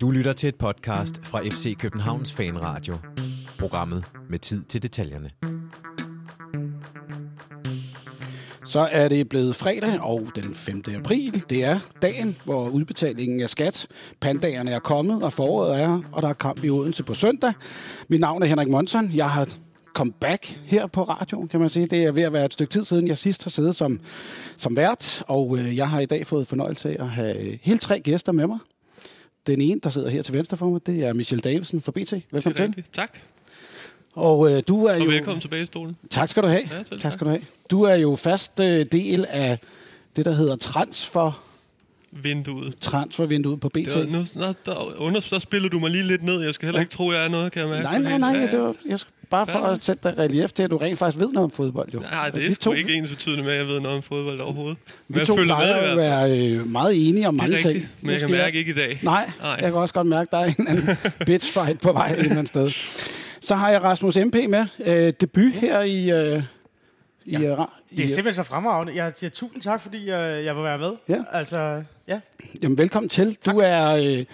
[0.00, 2.96] Du lytter til et podcast fra FC Københavns Fanradio.
[3.58, 5.30] Programmet med tid til detaljerne.
[8.64, 10.82] Så er det blevet fredag, og den 5.
[10.94, 13.86] april, det er dagen, hvor udbetalingen af skat.
[14.20, 17.52] Pandagerne er kommet, og foråret er og der er kamp i Odense på søndag.
[18.08, 19.10] Mit navn er Henrik Monson.
[19.14, 19.48] Jeg har
[19.94, 21.86] comeback her på radioen, kan man sige.
[21.86, 24.00] Det er ved at være et stykke tid siden, jeg sidst har siddet som,
[24.56, 28.00] som vært, og øh, jeg har i dag fået fornøjelse af at have hele tre
[28.00, 28.58] gæster med mig.
[29.46, 32.12] Den ene, der sidder her til venstre for mig, det er Michelle Davidsen fra BT.
[32.30, 32.64] Velkommen til.
[32.66, 32.92] Rigtigt.
[32.92, 33.18] Tak.
[34.12, 35.04] Og øh, du er Og jo...
[35.04, 35.96] velkommen tilbage i stolen.
[36.10, 36.62] Tak skal du have.
[36.70, 37.12] Ja, tak tak.
[37.12, 37.42] skal du have.
[37.70, 39.58] Du er jo fast øh, del af
[40.16, 41.44] det, der hedder transfer,
[42.12, 42.74] Vinduet.
[42.80, 43.74] transfervinduet på BT.
[43.74, 46.42] Det var, nu, nå, der, under, der spiller du mig lige lidt ned.
[46.42, 47.82] Jeg skal heller ikke tro, jeg er noget, kan jeg mærke.
[47.84, 48.30] Nej, nej, nej.
[48.30, 48.46] Ja, ja.
[48.50, 51.20] Det var, jeg skal bare for at sætte dig relief til, at du rent faktisk
[51.20, 51.88] ved noget om fodbold.
[51.94, 52.00] Jo.
[52.00, 54.02] Nej, det vi er sgu to- ikke ens betydende med, at jeg ved noget om
[54.02, 54.78] fodbold overhovedet.
[55.08, 57.74] Men Vi jeg to i plejer at være øh, meget enige om mange er ting.
[57.74, 59.00] rigtigt, men jeg kan mærke ikke i dag.
[59.02, 59.50] Nej, Nej.
[59.50, 60.96] jeg kan også godt mærke, at der er en anden
[61.26, 62.70] bitch fight på vej et eller andet sted.
[63.40, 64.66] Så har jeg Rasmus MP med.
[64.86, 66.10] Øh, debut her i...
[66.10, 66.42] Øh,
[67.24, 67.40] i, Ja.
[67.48, 68.94] øh, ra- Det er i, simpelthen så fremragende.
[68.94, 70.90] Jeg siger tusind tak, fordi jeg, jeg vil være med.
[71.08, 71.18] Ja.
[71.32, 72.20] Altså, ja.
[72.62, 73.36] Jamen, velkommen til.
[73.46, 73.88] Du er
[74.18, 74.24] øh,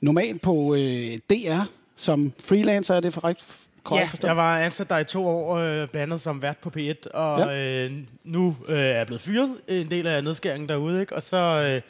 [0.00, 1.60] normalt på øh, DR
[1.96, 3.56] som freelancer, er det for rigtigt?
[3.82, 6.72] Korrekt ja, jeg var ansat der i to år, øh, blandt andet som vært på
[6.76, 7.86] P1, og ja.
[7.86, 7.92] øh,
[8.24, 11.16] nu øh, er jeg blevet fyret en del af nedskæringen derude, ikke?
[11.16, 11.82] og så øh,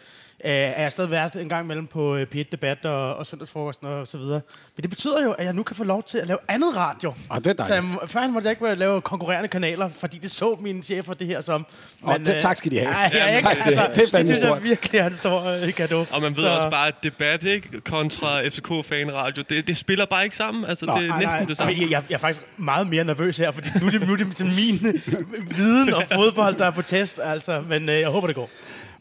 [0.45, 4.07] er jeg stadig vært en gang imellem på øh, P1 Debat og, og Søndagsfrokosten og
[4.07, 4.41] så videre.
[4.77, 7.15] Men det betyder jo, at jeg nu kan få lov til at lave andet radio.
[7.31, 8.11] Ah, det er Så jeg, dejligt.
[8.13, 11.67] førhen måtte jeg ikke lave konkurrerende kanaler, fordi det så mine chefer det her som.
[12.07, 12.91] Åh, det- tak skal de have.
[12.95, 15.73] Ej, jeg, ikke, altså, Det er fandme det synes jeg virkelig er en stor øh,
[15.77, 16.07] gave.
[16.13, 20.25] Og man ved Så- også bare, at debat ikke, kontra FCK-fanradio, det, det spiller bare
[20.25, 20.65] ikke sammen.
[20.65, 21.73] Altså, Nå, det er Nej, næsten nej, det samme.
[21.81, 24.17] Jeg, jeg, jeg er faktisk meget mere nervøs her, fordi nu er det, nu er
[24.17, 25.03] det min
[25.57, 27.21] viden om fodbold, der er på test.
[27.23, 28.51] Altså, men øh, jeg håber, det går.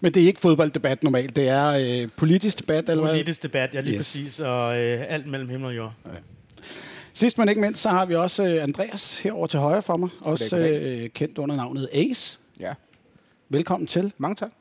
[0.02, 1.68] Men det er ikke fodbolddebat normalt, det er
[2.04, 3.14] øh, politisk debat, eller hvad?
[3.14, 3.98] Politisk debat, ja lige Yes.
[4.00, 5.94] præcis, og øh, alt mellem himmel og jord.
[7.14, 10.10] Sidst men ikke mindst, så har vi også øh, Andreas herover til højre for mig,
[10.22, 10.82] også goddag.
[10.82, 12.40] øh, kendt under navnet Ace.
[12.60, 12.74] Ja,
[13.50, 14.14] Velkommen til.
[14.18, 14.52] mange tak.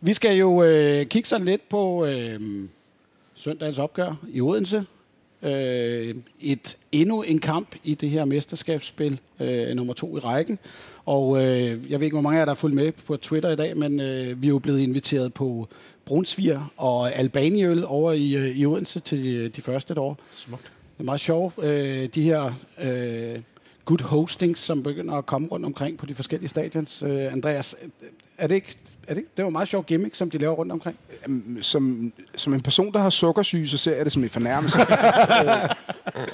[0.00, 2.40] Vi skal jo øh, kigge sådan lidt på øh,
[3.34, 4.84] søndagens opgør i Odense.
[5.42, 10.58] Øh, et endnu en kamp i det her mesterskabsspil, øh, nummer to i rækken.
[11.06, 13.50] Og øh, jeg ved ikke, hvor mange af jer, der har fulgt med på Twitter
[13.50, 15.68] i dag, men øh, vi er jo blevet inviteret på
[16.04, 20.18] Brunsviger og Albaniøl over i, øh, i Odense til de, de første et år.
[20.30, 20.62] Smukt.
[20.62, 23.40] Det er meget sjovt, øh, de her øh,
[23.84, 27.02] good hostings, som begynder at komme rundt omkring på de forskellige stadions.
[27.02, 27.76] Øh, Andreas,
[28.38, 28.76] er det ikke,
[29.08, 30.96] er det, det var en meget sjov gimmick, som de laver rundt omkring.
[31.28, 34.78] Øhm, Som, som en person, der har sukkersyge, så ser jeg det som en fornærmelse.
[36.16, 36.28] Øh,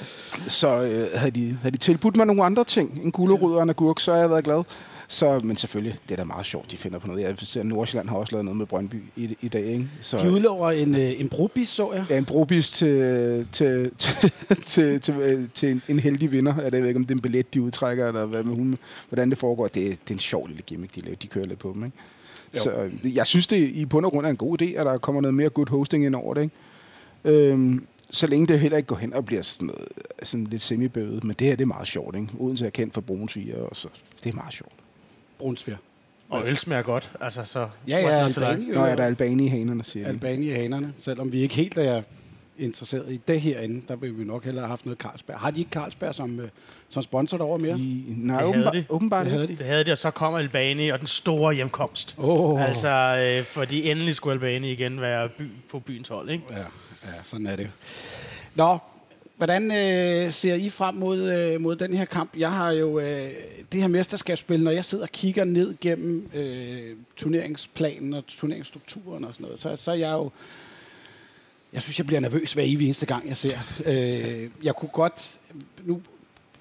[0.47, 3.69] så øh, havde, de, havde de tilbudt mig nogle andre ting end gulerod og en
[3.69, 4.63] agurk, så havde jeg været glad.
[5.11, 7.21] Så, men selvfølgelig, det er da meget sjovt, de finder på noget.
[7.21, 9.65] Jeg ser, Nordsjælland har også lavet noget med Brøndby i, i dag.
[9.65, 9.87] Ikke?
[10.01, 12.05] Så, De udlover en, øh, en brobis, så jeg.
[12.09, 14.31] Ja, en brobis til, til, til,
[14.63, 16.61] til, til, øh, til en, en heldig vinder.
[16.61, 18.77] Jeg ved ikke, om det er en billet, de udtrækker, eller hvad med hun,
[19.09, 19.67] hvordan det foregår.
[19.67, 21.15] Det, er- det er en sjov lille gimmick, de laver.
[21.15, 21.83] De kører lidt på dem.
[21.85, 21.97] Ikke?
[22.53, 24.97] Så øh, jeg synes, det i bund og grund er en god idé, at der
[24.97, 26.41] kommer noget mere good hosting ind over det.
[26.41, 26.55] Ikke?
[27.23, 29.87] Øhm, så længe det heller ikke går hen og bliver sådan, noget,
[30.23, 31.23] sådan lidt semibøvet.
[31.23, 32.15] Men det her, det er meget sjovt.
[32.15, 32.27] Ikke?
[32.39, 33.87] Odense er kendt for brunsviger, og så
[34.23, 34.71] det er meget sjovt.
[35.39, 35.77] Brunsviger.
[36.29, 37.69] Og øl smager godt, altså så...
[37.87, 38.25] Ja, ja.
[38.25, 40.09] Albani, Nå, er der Albani i hanerne, siger de.
[40.09, 42.01] Albani i hanerne, selvom vi ikke helt er
[42.57, 45.39] interesseret i det herinde, der vil vi nok hellere have haft noget Carlsberg.
[45.39, 46.49] Har de ikke Carlsberg som, øh,
[46.89, 47.77] som sponsor derovre mere?
[47.79, 48.85] I, nej, havde åbenbart, de.
[48.89, 49.55] åbenbart Det havde de.
[49.57, 52.15] Det havde de, og så kom Albani og den store hjemkomst.
[52.17, 52.67] Åh.
[52.67, 52.89] Altså,
[53.39, 56.43] øh, fordi endelig skulle Albani igen være by, på byens hold, ikke?
[56.51, 57.69] Ja, ja, sådan er det.
[58.55, 58.77] Nå,
[59.39, 62.37] hvordan øh, ser I frem mod, øh, mod den her kamp?
[62.37, 63.31] Jeg har jo øh,
[63.71, 69.33] det her mesterskabsspil, når jeg sidder og kigger ned gennem øh, turneringsplanen og turneringsstrukturen og
[69.33, 70.31] sådan noget, så, så er jeg jo...
[71.73, 73.59] Jeg synes, jeg bliver nervøs hver evig eneste gang, jeg ser.
[73.85, 75.39] Øh, jeg kunne godt...
[75.83, 76.01] Nu,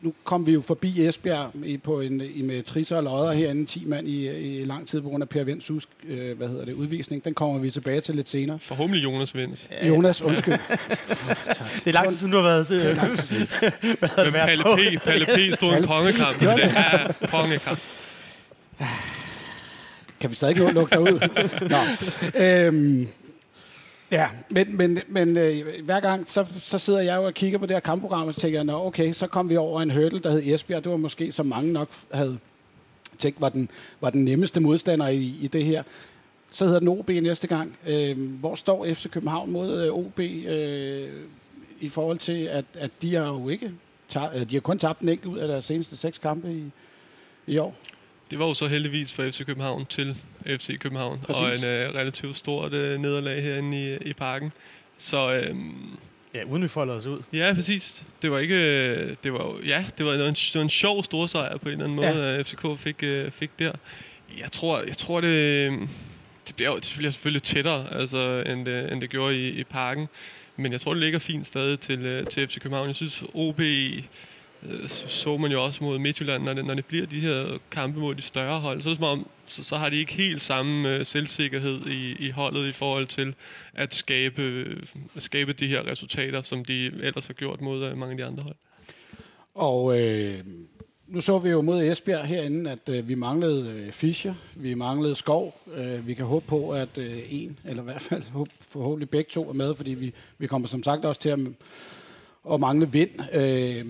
[0.01, 3.67] nu kom vi jo forbi Esbjerg i, på en, i, med Trisser og Lodder herinde,
[3.67, 4.29] 10 mand i,
[4.61, 7.25] i lang tid på grund af Per Vinds husk, øh, hvad hedder det, udvisning.
[7.25, 8.59] Den kommer vi tilbage til lidt senere.
[8.59, 9.71] Forhåbentlig Jonas Vinds.
[9.83, 10.55] Jonas, undskyld.
[11.85, 12.73] Det er lang tid siden, du har været...
[12.73, 14.77] Øh, været Men vært Palle på.
[14.77, 16.43] P, Palle P stod en kongekamp.
[16.43, 16.59] i det.
[16.59, 17.79] Ja, kongekamp.
[20.21, 21.29] Kan vi stadig nå at lukke dig ud?
[21.69, 21.79] Nå.
[22.45, 23.09] Øhm,
[24.11, 27.67] ja, men, men, men øh, hver gang, så, så sidder jeg jo og kigger på
[27.67, 30.55] det her kampprogram, og tænker Nå, okay, så kom vi over en hurdle, der hed
[30.55, 30.85] Esbjerg.
[30.85, 32.39] Det var måske, som mange nok havde
[33.19, 33.71] tænkt, var den,
[34.01, 35.83] var den nemmeste modstander i, i det her.
[36.51, 37.77] Så hedder den OB næste gang.
[37.87, 41.09] Øh, hvor står FC København mod øh, OB øh,
[41.81, 43.71] i forhold til, at, at de har jo ikke...
[44.09, 46.65] tager, øh, de har kun tabt en enkelt ud af deres seneste seks kampe i,
[47.47, 47.75] i år.
[48.31, 50.17] det var jo så heldigvis for FC København til
[50.49, 51.43] FC København, Præcis.
[51.43, 54.53] og en øh, relativt stort øh, nederlag herinde i, i parken.
[54.99, 55.73] Så øhm,
[56.35, 57.23] Ja, uden vi folder os ud.
[57.33, 58.05] ja, præcis.
[58.23, 58.55] Det var ikke,
[58.89, 61.73] øh, det var jo- ja, det var en, det var en sjov storsejr på en
[61.73, 62.35] eller anden måde, Ja.
[62.37, 62.43] ja.
[62.43, 63.73] FCK fik, øh, fik der.
[64.39, 65.71] Jeg tror, jeg tror det,
[66.49, 70.09] det bliver, det bliver selvfølgelig tættere, altså, end, det, end det gjorde i, i parken.
[70.57, 72.87] Men jeg tror, det ligger fint stadig til, øh, til FC København.
[72.87, 74.03] Jeg synes, OB øh,
[74.63, 77.59] Øh, så- så man jo også mod Midtjylland, når det, når det bliver de her
[77.71, 80.13] kampe mod de større hold, så, er det som om, så, så har de ikke
[80.13, 83.35] helt samme øh, selvsikkerhed i, i holdet i forhold til
[83.75, 84.83] at skabe, øh,
[85.17, 88.25] at skabe de her resultater, som de ellers har gjort mod øh, mange af de
[88.25, 88.55] andre hold.
[89.55, 90.45] Og øh,
[91.07, 95.17] nu så vi jo mod Esbjerg herinde, at øh, vi manglede øh, Fischer, vi manglede
[95.17, 95.61] Skov.
[95.75, 99.31] Øh, vi kan håbe på, at øh, en, eller i hvert fald håb, forhåbentlig begge
[99.31, 101.39] to er med, fordi vi, vi kommer som sagt også til at,
[102.53, 103.11] at mangle vind.
[103.33, 103.87] Øh,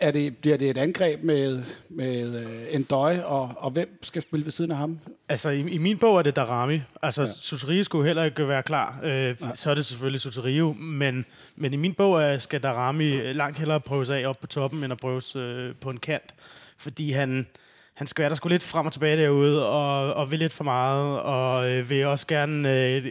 [0.00, 4.44] er det, bliver det et angreb med, med øh, Endøj, og, og hvem skal spille
[4.44, 4.98] ved siden af ham?
[5.28, 6.80] Altså, i, i min bog er det Darami.
[7.02, 7.26] Altså, Ja.
[7.28, 7.32] ja.
[7.32, 8.98] Suserio skulle heller ikke være klar.
[9.02, 10.72] Øh, så er det selvfølgelig Suserio.
[10.72, 14.84] Men, men i min bog er, skal Darami langt hellere prøves af op på toppen,
[14.84, 16.34] end at prøves øh, på en kant.
[16.78, 17.46] Fordi han,
[17.98, 20.64] han skal være der sgu lidt frem og tilbage derude, og, og vil lidt for
[20.64, 23.06] meget, og øh, vil også gerne, øh,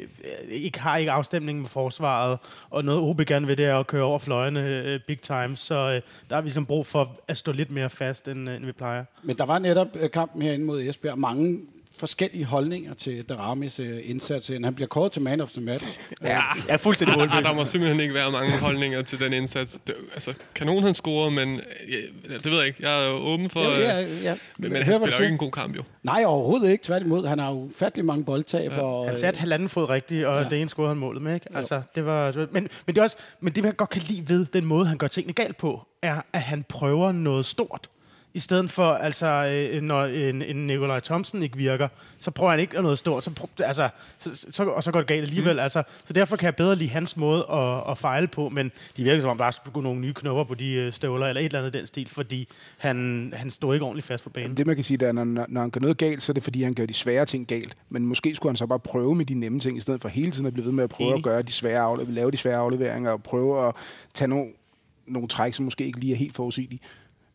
[0.50, 2.40] ikke har ikke afstemning med forsvaret,
[2.70, 5.56] og noget OB gerne vil, det er at køre over fløjene øh, big time.
[5.56, 8.56] Så øh, der har vi ligesom brug for at stå lidt mere fast, end, øh,
[8.56, 9.04] end vi plejer.
[9.24, 11.20] Men der var netop øh, kampen herinde mod Esbjerg.
[11.20, 11.60] Mange
[12.00, 14.48] forskellige holdninger til Daramis øh, indsats.
[14.48, 16.00] Han bliver kåret til man of the match.
[16.22, 19.80] Ja, jeg er fuldstændig Ah, der må simpelthen ikke være mange holdninger til den indsats.
[19.88, 22.80] Det, altså, kanon han scorer, men ja, det ved jeg ikke.
[22.88, 23.62] Jeg er åben for...
[23.62, 24.36] Ja, Ja, ja, ja.
[24.58, 25.84] Men, men han spiller jo ikke en god kamp, jo.
[26.04, 26.84] Nej, overhovedet ikke.
[26.84, 27.28] Tværtimod.
[27.28, 28.72] Han har jo fattelig mange boldtab.
[28.72, 30.50] Ja, og, Han satte halvanden fod rigtigt, og ja.
[30.50, 31.48] det ene scorede han målet med, ikke?
[31.56, 34.46] Altså, det var, men, men, det er også, men det, jeg godt kan lide ved
[34.46, 37.90] den måde, han gør tingene galt på, er, at han prøver noget stort.
[38.38, 41.88] I stedet for, altså, øh, når en, en Nikolaj Thomsen ikke virker,
[42.18, 43.90] så prøver han ikke noget stort, så, prøv, altså,
[44.20, 45.54] så, så, og så går det galt alligevel.
[45.54, 45.60] Mm.
[45.60, 49.04] Altså, så derfor kan jeg bedre lide hans måde at, at fejle på, men de
[49.04, 51.42] virker som om, der er skulle gå nogle nye knopper på de øh, støvler, eller
[51.42, 52.48] et eller andet den stil, fordi
[52.78, 54.58] han, han står ikke ordentligt fast på banen.
[54.58, 56.44] Det man kan sige, er, når, når når han gør noget galt, så er det
[56.44, 57.76] fordi, han gør de svære ting galt.
[57.90, 60.32] Men måske skulle han så bare prøve med de nemme ting, i stedet for hele
[60.32, 61.18] tiden at blive ved med at prøve Enig.
[61.18, 63.76] at gøre de svære afle- lave de svære afleveringer, og prøve at
[64.14, 64.48] tage nogle,
[65.08, 66.80] nogle træk, som måske ikke lige er helt forudsigelige.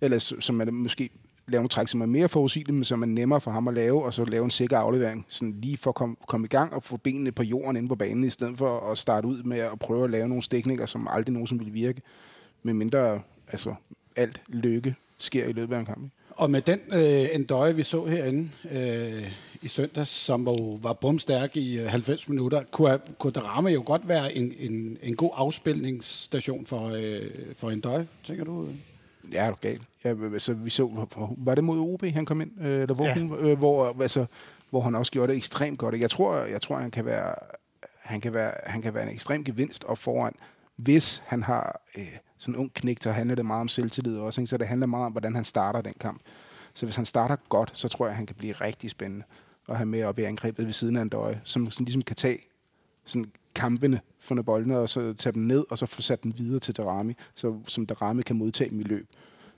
[0.02, 1.10] Eller som man måske
[1.48, 4.04] lave nogle træk, som er mere forudsigelige, men som er nemmere for ham at lave,
[4.04, 6.82] og så lave en sikker aflevering, sådan lige for at komme, komme i gang og
[6.82, 9.78] få benene på jorden inde på banen, i stedet for at starte ud med at
[9.78, 12.02] prøve at lave nogle stikninger, som aldrig nogensinde vil virke,
[12.62, 13.74] med mindre altså,
[14.16, 16.02] alt lykke sker i løbet af en kamp.
[16.04, 16.16] Ikke?
[16.36, 19.32] og med den øh, Endøje, vi så herinde øh,
[19.62, 24.08] i søndags, som jo var bumstærk i øh, 90 minutter, kunne, kunne Darama jo godt
[24.08, 28.68] være en, en, en god afspilningsstation for, øh, for Endøje, tænker du?
[29.32, 29.82] Ja, er du galt.
[30.04, 31.06] Ja, altså, vi så,
[31.38, 32.60] var det mod OB, han kom ind?
[32.60, 33.14] Øh, eller hvor, Ja.
[33.18, 33.50] ja.
[33.50, 34.26] øh, hvor, altså,
[34.70, 35.94] hvor han også gjorde det ekstremt godt.
[35.94, 36.02] ikke?
[36.02, 37.34] Jeg tror, jeg tror han, kan være,
[37.98, 40.32] han, kan være, han kan være en ekstrem gevinst op foran,
[40.76, 42.04] hvis han har øh,
[42.38, 44.40] sådan en ung knæk, der handler det meget om selvtillid også.
[44.40, 44.50] Ikke?
[44.50, 46.20] Så det handler meget om, hvordan han starter den kamp.
[46.74, 49.24] Så hvis han starter godt, så tror jeg, han kan blive rigtig spændende
[49.68, 52.16] at have med op i angrebet ved siden af en døje, som sådan ligesom kan
[52.16, 52.38] tage
[53.04, 56.32] sådan kampene for nogle boldene, og så tage dem ned, og så få sat dem
[56.38, 59.08] videre til Darami, så, som Darami kan modtage dem i løb.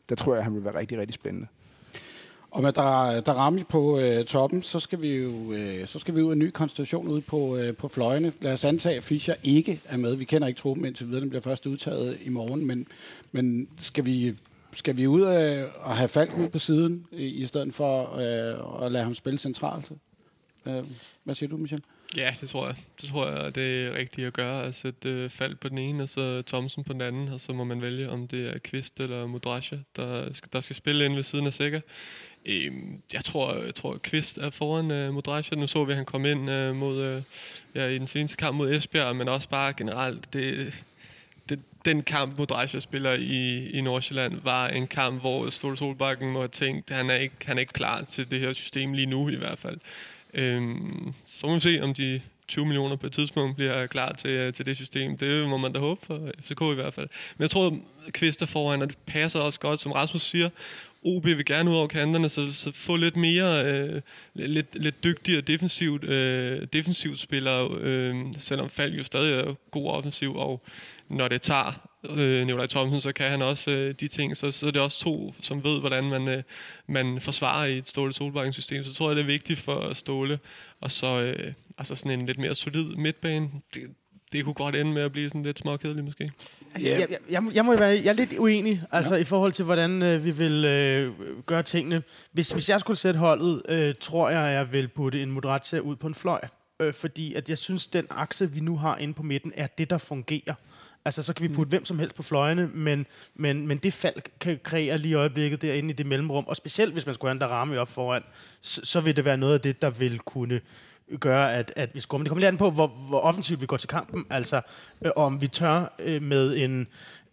[0.08, 1.46] Der tror jeg, han vil være rigtig, rigtig spændende.
[2.50, 6.16] Og med der, der ramme på øh, toppen, så skal vi jo øh, så skal
[6.16, 8.32] vi ud af en ny konstellation ude på, øh, på fløjene.
[8.40, 10.14] Lad os antage, at Fischer ikke er med.
[10.14, 11.20] Vi kender ikke truppen indtil videre.
[11.20, 12.66] Den bliver først udtaget i morgen.
[12.66, 12.86] Men,
[13.32, 14.34] men skal vi
[14.72, 18.84] skal vi ud af og have Falk ud på siden, i, i stedet for øh,
[18.86, 19.90] at lade ham spille centralt?
[20.66, 20.84] Øh,
[21.24, 21.82] hvad siger du, Michel?
[22.16, 22.76] Ja, det tror jeg.
[23.00, 24.64] Det tror jeg, det er rigtigt at gøre.
[24.64, 27.52] At sætte øh, fald på den ene, og så Thomsen på den anden, og så
[27.52, 31.14] må man vælge, om det er Kvist eller Modrasja, der skal, der skal spille ind
[31.14, 31.80] ved siden af Sikker.
[32.46, 32.72] Øh,
[33.12, 35.56] jeg tror, jeg tror Kvist er foran øh, Modrasja.
[35.56, 37.22] Nu så vi, at han kom ind øh, mod, øh,
[37.74, 40.74] ja, i den seneste kamp mod Esbjerg, men også bare generelt, det,
[41.48, 46.38] det, den kamp, Modrasja spiller i, i Nordsjælland, var en kamp, hvor Ståle Solbakken må
[46.38, 49.06] have tænkt, at han er, ikke, han er ikke klar til det her system lige
[49.06, 49.78] nu i hvert fald.
[50.34, 54.30] Øhm, så må vi se, om de 20 millioner på et tidspunkt bliver klar til,
[54.30, 55.16] øh, til det system.
[55.16, 57.08] Det må man da håbe for FCK i hvert fald.
[57.36, 57.76] Men jeg tror,
[58.10, 60.50] Kvister foran, og det passer også godt, som Rasmus siger.
[61.02, 64.02] OB vil gerne ud over kanterne, så, så få lidt mere, øh,
[64.34, 70.36] lidt, lidt dygtigere defensivt, øh, defensivt spillere, øh, selvom Falk jo stadig er god offensiv,
[70.36, 70.62] og
[71.08, 74.36] når det tager øh, Nikolaj Thomsen, så kan han også øh, de ting.
[74.36, 76.42] Så, så er det også to, som ved, hvordan man, øh,
[76.86, 78.84] man forsvarer i et Ståle Solbakken system.
[78.84, 80.38] Så tror jeg, det er vigtigt for Ståle.
[80.80, 83.50] Og så øh, altså sådan en lidt mere solid midtbane.
[83.74, 83.82] Det,
[84.32, 86.30] det kunne godt ende med at blive sådan lidt småkedeligt måske.
[86.74, 89.20] Altså, jeg, jeg, jeg, jeg, må være, jeg er lidt uenig altså, ja.
[89.20, 91.12] i forhold til, hvordan øh, vi vil øh,
[91.46, 92.02] gøre tingene.
[92.32, 95.96] Hvis, hvis jeg skulle sætte holdet, øh, tror jeg, jeg vil putte en Modric ud
[95.96, 96.40] på en fløj.
[96.80, 99.90] Øh, fordi at jeg synes, den akse, vi nu har inde på midten, er det,
[99.90, 100.54] der fungerer.
[101.04, 101.70] Altså, så kan vi putte mm.
[101.70, 105.62] hvem som helst på fløjene, men, men, men det fald kan kreere lige i øjeblikket
[105.62, 108.22] derinde i det mellemrum, og specielt hvis man skulle have en der ramme op foran,
[108.60, 110.60] så, så vil det være noget af det, der vil kunne
[111.20, 112.18] gøre, at, at vi scorer.
[112.18, 114.26] Men det kommer lidt an på, hvor, hvor offensivt vi går til kampen.
[114.30, 114.60] Altså,
[115.04, 116.86] øh, om vi tør øh, med en...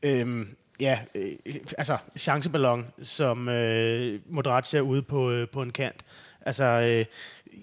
[0.03, 0.45] Øh,
[0.79, 1.35] ja, øh,
[1.77, 6.05] altså chanceballon, som øh, Modric er ude på, øh, på en kant.
[6.41, 7.05] Altså, øh,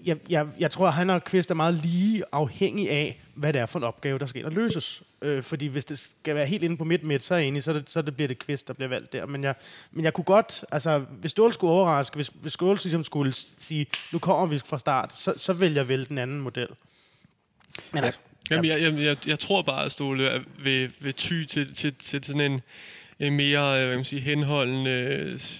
[0.05, 3.61] jeg, jeg, jeg tror, at han og Kvist er meget lige afhængig af, hvad det
[3.61, 5.03] er for en opgave, der skal ind og løses.
[5.21, 7.63] Øh, fordi hvis det skal være helt inde på midt midt, så er jeg enig,
[7.63, 9.25] så, det, så det bliver det Kvist, der bliver valgt der.
[9.25, 9.55] Men jeg,
[9.91, 13.85] men jeg kunne godt, altså hvis Ståle skulle overraske, hvis, hvis Ståle ligesom skulle sige,
[14.11, 16.67] nu kommer vi fra start, så, så vil jeg vælge den anden model.
[17.93, 21.75] Men altså, Jamen, jeg, jeg, jeg, jeg tror bare, at Ståle vil, vil ty til,
[21.75, 22.61] til, til sådan en en
[23.19, 24.91] mere øh, hvad man sige, henholdende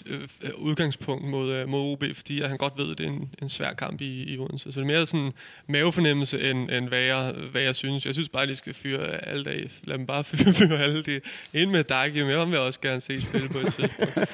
[0.10, 0.20] øh,
[0.58, 3.50] udgangspunkt mod, øh, mod OB, fordi at han godt ved, at det er en, en
[3.50, 4.72] svær kamp i, i Odense.
[4.72, 5.32] Så det er mere sådan
[5.68, 8.06] mavefornemmelse, end, end hvad, jeg, hvad jeg synes.
[8.06, 9.70] Jeg synes bare, at de skal fyre alle dage.
[9.84, 11.22] Lad dem bare fyre, fyre alle de.
[11.54, 14.20] Ind med Dagi, men jeg vil også gerne se spille på et tidspunkt.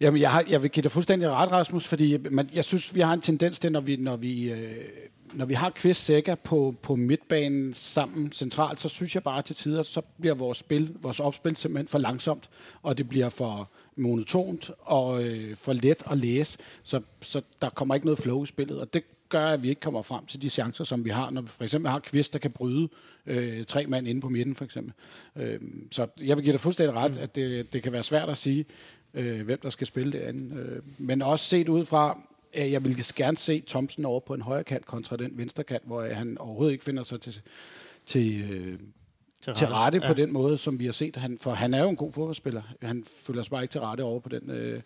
[0.00, 3.00] Jamen, jeg, har, jeg vil give dig fuldstændig ret, Rasmus, fordi man, jeg synes, vi
[3.00, 4.84] har en tendens til, når vi, når vi øh,
[5.32, 9.56] når vi har Kvist Sækker på, på midtbanen sammen centralt, så synes jeg bare til
[9.56, 12.50] tider, så bliver vores, spil, vores opspil simpelthen for langsomt,
[12.82, 17.94] og det bliver for monotont og øh, for let at læse, så, så der kommer
[17.94, 20.48] ikke noget flow i spillet, og det gør, at vi ikke kommer frem til de
[20.48, 22.88] chancer, som vi har, når vi for eksempel har Kvist, der kan bryde
[23.26, 24.92] øh, tre mand inde på midten, for eksempel.
[25.36, 28.38] Øh, så jeg vil give dig fuldstændig ret, at det, det kan være svært at
[28.38, 28.64] sige,
[29.14, 30.58] øh, hvem der skal spille det andet.
[30.58, 32.18] Øh, men også set ud fra,
[32.54, 36.14] jeg ville gerne se Thomsen over på en højre kant kontra den venstre kant, hvor
[36.14, 37.40] han overhovedet ikke finder sig til,
[38.06, 38.78] til, øh,
[39.40, 40.08] til, til rette ja.
[40.08, 41.16] på den måde, som vi har set.
[41.16, 42.62] Han, for han er jo en god fodboldspiller.
[42.82, 44.82] Han føler sig bare ikke til rette over på den, øh,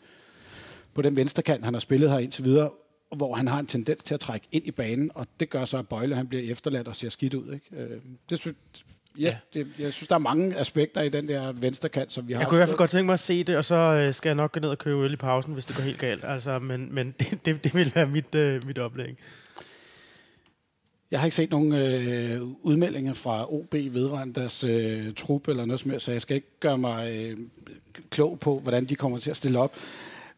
[0.94, 2.70] på den venstre kant, han har spillet her indtil videre,
[3.16, 5.78] hvor han har en tendens til at trække ind i banen, og det gør så,
[5.78, 7.52] at Bøjle han bliver efterladt og ser skidt ud.
[7.52, 7.82] Ikke?
[7.82, 8.00] Øh,
[8.30, 8.56] det synes,
[9.18, 12.32] Ja, det, jeg synes, der er mange aspekter i den der venstre kant, som vi
[12.32, 12.40] har.
[12.40, 14.28] Jeg kunne i hvert fald godt tænke mig at se det, og så øh, skal
[14.28, 16.24] jeg nok gå ned og købe øl i pausen, hvis det går helt galt.
[16.24, 19.16] Altså, men men det, det, det vil være mit, øh, mit oplæg.
[21.10, 25.80] Jeg har ikke set nogen øh, udmeldinger fra OB vedrørende deres øh, trup eller noget
[25.80, 27.38] som helst, så jeg skal ikke gøre mig øh,
[28.10, 29.76] klog på, hvordan de kommer til at stille op.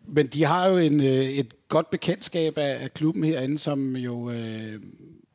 [0.06, 4.30] Men de har jo en, øh, et godt bekendtskab af, af klubben herinde, som jo
[4.30, 4.80] øh,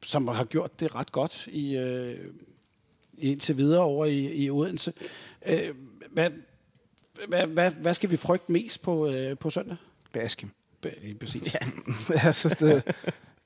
[0.03, 2.15] som har gjort det ret godt i, øh,
[3.17, 4.93] indtil videre over i, i Odense.
[5.45, 5.75] Øh,
[6.11, 6.29] hvad,
[7.27, 9.77] hvad, hvad, hvad skal vi frygte mest på, øh, på søndag?
[10.13, 10.49] Baskim.
[10.85, 11.53] Ba- præcis.
[11.53, 11.59] Ja.
[12.23, 12.83] jeg, synes, det,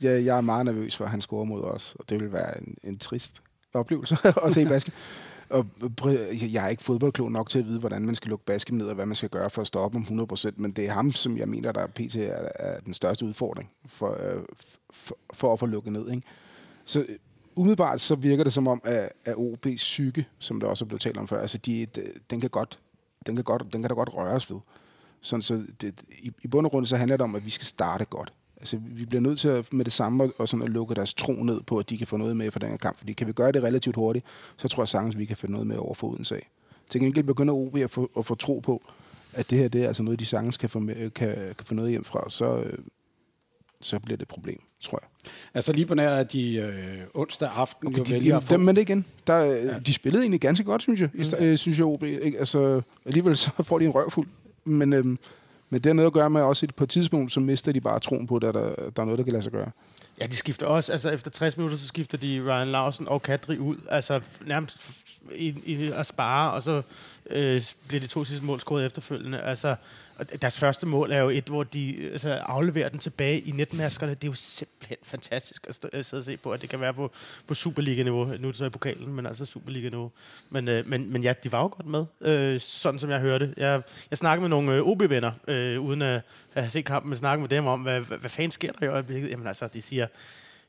[0.01, 2.61] jeg, jeg er meget nervøs for, at han scorer mod os, og det vil være
[2.61, 3.41] en, en trist
[3.73, 4.93] oplevelse at se Baskim.
[5.49, 5.65] Og
[6.53, 8.95] jeg er ikke fodboldklog nok til at vide, hvordan man skal lukke Baskim ned, og
[8.95, 11.49] hvad man skal gøre for at stoppe ham 100%, men det er ham, som jeg
[11.49, 12.15] mener, der er pt.
[12.15, 14.43] er, er den største udfordring for, øh,
[14.91, 16.11] for, for at få lukket ned.
[16.11, 16.27] Ikke?
[16.85, 17.05] Så
[17.61, 21.01] umiddelbart så virker det som om, at, at OB's psyke, som der også er blevet
[21.01, 21.87] talt om før, altså de,
[22.29, 22.77] den, kan godt,
[23.25, 24.59] den, kan godt, den kan da godt røres ved.
[25.21, 27.65] Sådan, så det, i, i bund og grund så handler det om, at vi skal
[27.65, 28.31] starte godt.
[28.57, 31.31] Altså, vi bliver nødt til at, med det samme og sådan at lukke deres tro
[31.31, 32.97] ned på, at de kan få noget med for den her kamp.
[32.97, 34.25] Fordi kan vi gøre det relativt hurtigt,
[34.57, 36.49] så tror jeg sagtens, at vi kan få noget med over for Odense sag.
[36.89, 38.81] Til gengæld begynder OB at få, at få tro på,
[39.33, 41.73] at det her det er altså noget, de sagtens kan få, med, kan, kan få
[41.73, 42.29] noget hjem fra.
[42.29, 42.77] Så, øh,
[43.81, 45.31] så bliver det et problem, tror jeg.
[45.53, 48.53] Altså lige på nær, at de øh, onsdag aften okay, jo de, vælger at få...
[48.53, 49.05] Dem, men det igen.
[49.27, 49.79] Der, ja.
[49.79, 51.09] De spillede egentlig ganske godt, synes jeg.
[51.13, 51.23] Mm.
[51.39, 52.03] Øh, synes jeg, OB.
[52.03, 52.39] Ikke?
[52.39, 54.27] Altså, alligevel så får de en røvfuld.
[54.63, 55.17] Men, øhm,
[55.69, 57.99] men det har noget at gøre med også på et tidspunkt, så mister de bare
[57.99, 59.71] troen på, at der, der er noget, der kan lade sig gøre.
[60.19, 60.91] Ja, de skifter også.
[60.91, 63.77] Altså efter 60 minutter, så skifter de Ryan Larsen og Kadri ud.
[63.89, 64.89] Altså nærmest
[65.35, 66.81] i, i at spare, og så
[67.29, 69.41] øh, bliver de to sidste mål scoret efterfølgende.
[69.41, 69.75] Altså,
[70.21, 73.51] og deres første mål er jo et, hvor de øh, altså, afleverer den tilbage i
[73.51, 74.13] netmaskerne.
[74.13, 76.81] Det er jo simpelthen fantastisk at, stå, at sidde og se på, at det kan
[76.81, 77.11] være på,
[77.47, 78.25] på Superliga-niveau.
[78.25, 80.11] Nu er det så i pokalen, men altså Superliga-niveau.
[80.49, 83.53] Men, øh, men, men ja, de var jo godt med, øh, sådan som jeg hørte.
[83.57, 86.21] Jeg, jeg snakkede med nogle øh, OB-venner, øh, uden at,
[86.55, 88.85] at have set kampen, men snakkede med dem om, hvad, hvad, hvad fanden sker der
[88.85, 89.29] i øjeblikket?
[89.29, 90.07] Jamen altså, de siger,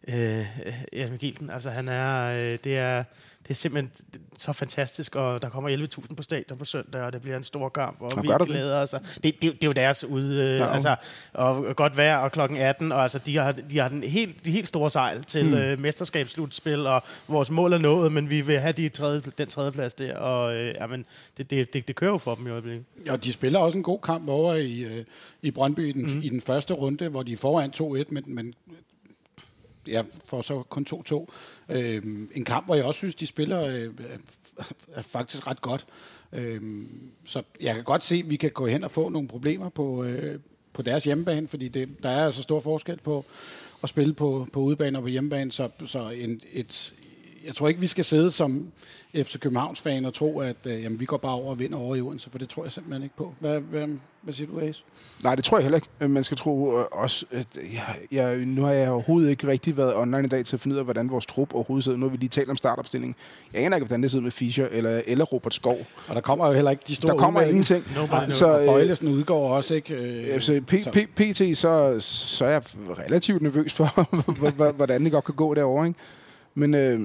[0.09, 3.05] øh, øh Jan Mikkelsen, altså han er, øh, det er
[3.43, 3.91] det er simpelthen
[4.39, 7.69] så fantastisk, og der kommer 11.000 på stadion på søndag, og det bliver en stor
[7.69, 8.91] kamp, og, og vi glæder os.
[8.91, 10.97] Det, det, det, er jo deres ud, øh, ja, altså,
[11.33, 14.51] og godt vejr, og klokken 18, og altså, de har, de har den helt, de
[14.51, 15.55] helt store sejl til mm.
[15.55, 19.73] øh, mesterskabsslutspil, og vores mål er nået, men vi vil have de tredje, den tredje
[19.73, 21.05] plads der, og øh, jamen,
[21.37, 22.85] det, det, det, det kører jo for dem i øjeblikket.
[23.07, 25.05] Ja, de spiller også en god kamp over i, øh,
[25.43, 26.21] i Brøndby i den, mm.
[26.23, 28.55] i den første runde, hvor de er foran 2-1, men, men
[29.89, 31.27] jeg får så kun 2-2.
[31.69, 32.03] Øh,
[32.35, 33.91] en kamp, hvor jeg også synes, de spiller øh,
[34.95, 35.87] er faktisk ret godt.
[36.33, 36.87] Øh,
[37.25, 40.05] så jeg kan godt se, at vi kan gå hen og få nogle problemer på,
[40.05, 40.41] øh,
[40.73, 43.25] på deres hjemmebane, fordi det, der er altså stor forskel på
[43.83, 46.95] at spille på, på udebane og på hjemmebane, så, så en, et,
[47.47, 48.67] jeg tror ikke, vi skal sidde som
[49.17, 51.97] FC Københavns fan og tro, at øh, jamen, vi går bare over og vinder over
[51.97, 53.35] i Odense, for det tror jeg simpelthen ikke på.
[53.41, 53.87] Hvad, hvad,
[54.23, 54.83] hvad siger du, Ace?
[55.25, 56.09] Nej, det tror jeg heller ikke.
[56.13, 59.95] Man skal tro øh, også, at jeg, jeg, nu har jeg overhovedet ikke rigtig været
[59.97, 61.99] online i dag til at finde ud af, hvordan vores trup overhovedet sidder.
[61.99, 63.15] Nu har vi lige talt om startopstillingen.
[63.53, 65.79] Jeg aner ikke, hvordan det sidder med Fischer eller, eller Robert Skov.
[66.09, 67.71] Og der kommer jo heller ikke de store Der kommer udmelding.
[67.71, 68.31] ingenting.
[68.33, 69.95] Så, så, og øh, Bøjlesen udgår også, ikke?
[69.95, 71.07] Øh, Altså, p- så- p-
[71.53, 72.63] PT, så, så er jeg
[72.99, 75.87] relativt nervøs for, hvordan det godt kan gå derovre.
[75.87, 75.99] Ikke?
[76.55, 77.01] Men øh,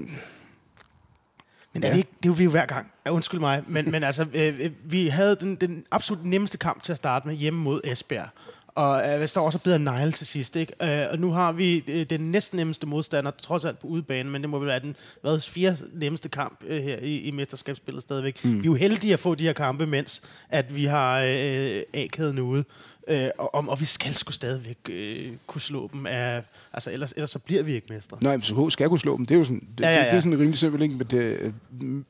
[1.73, 1.93] Men er Ja.
[1.93, 2.91] vi ikke, det er vi jo hver gang.
[3.05, 3.63] Ja, undskyld mig.
[3.67, 7.27] Men, men altså, øh, øh, vi havde den, den absolut nemmeste kamp til at starte
[7.27, 8.29] med hjemme mod Esbjerg.
[8.67, 10.55] Og øh, vi står også bedre negle til sidst.
[10.55, 11.01] Ikke?
[11.01, 14.41] Øh, og nu har vi øh, den næsten nemmeste modstander, trods alt på udebane, men
[14.41, 18.45] det må vel være den hvad, fire nemmeste kamp øh, her i, i mesterskabsspillet stadigvæk.
[18.45, 18.53] Mm.
[18.53, 22.39] Vi er jo heldige at få de her kampe, mens at vi har øh, A-kæden
[22.39, 22.63] ude.
[23.09, 26.43] Øh, og, og, og vi skal sgu stadigvæk øh, kunne slå dem af...
[26.73, 28.17] Altså, ellers, ellers så bliver vi ikke mestre.
[28.21, 29.25] nej, FCK skal kunne slå dem.
[29.25, 30.03] Det er jo sådan, det, Ja, ja, ja.
[30.03, 30.83] Det, det er sådan rimelig simpelt.
[30.83, 30.95] Ikke?
[30.95, 31.53] Men det,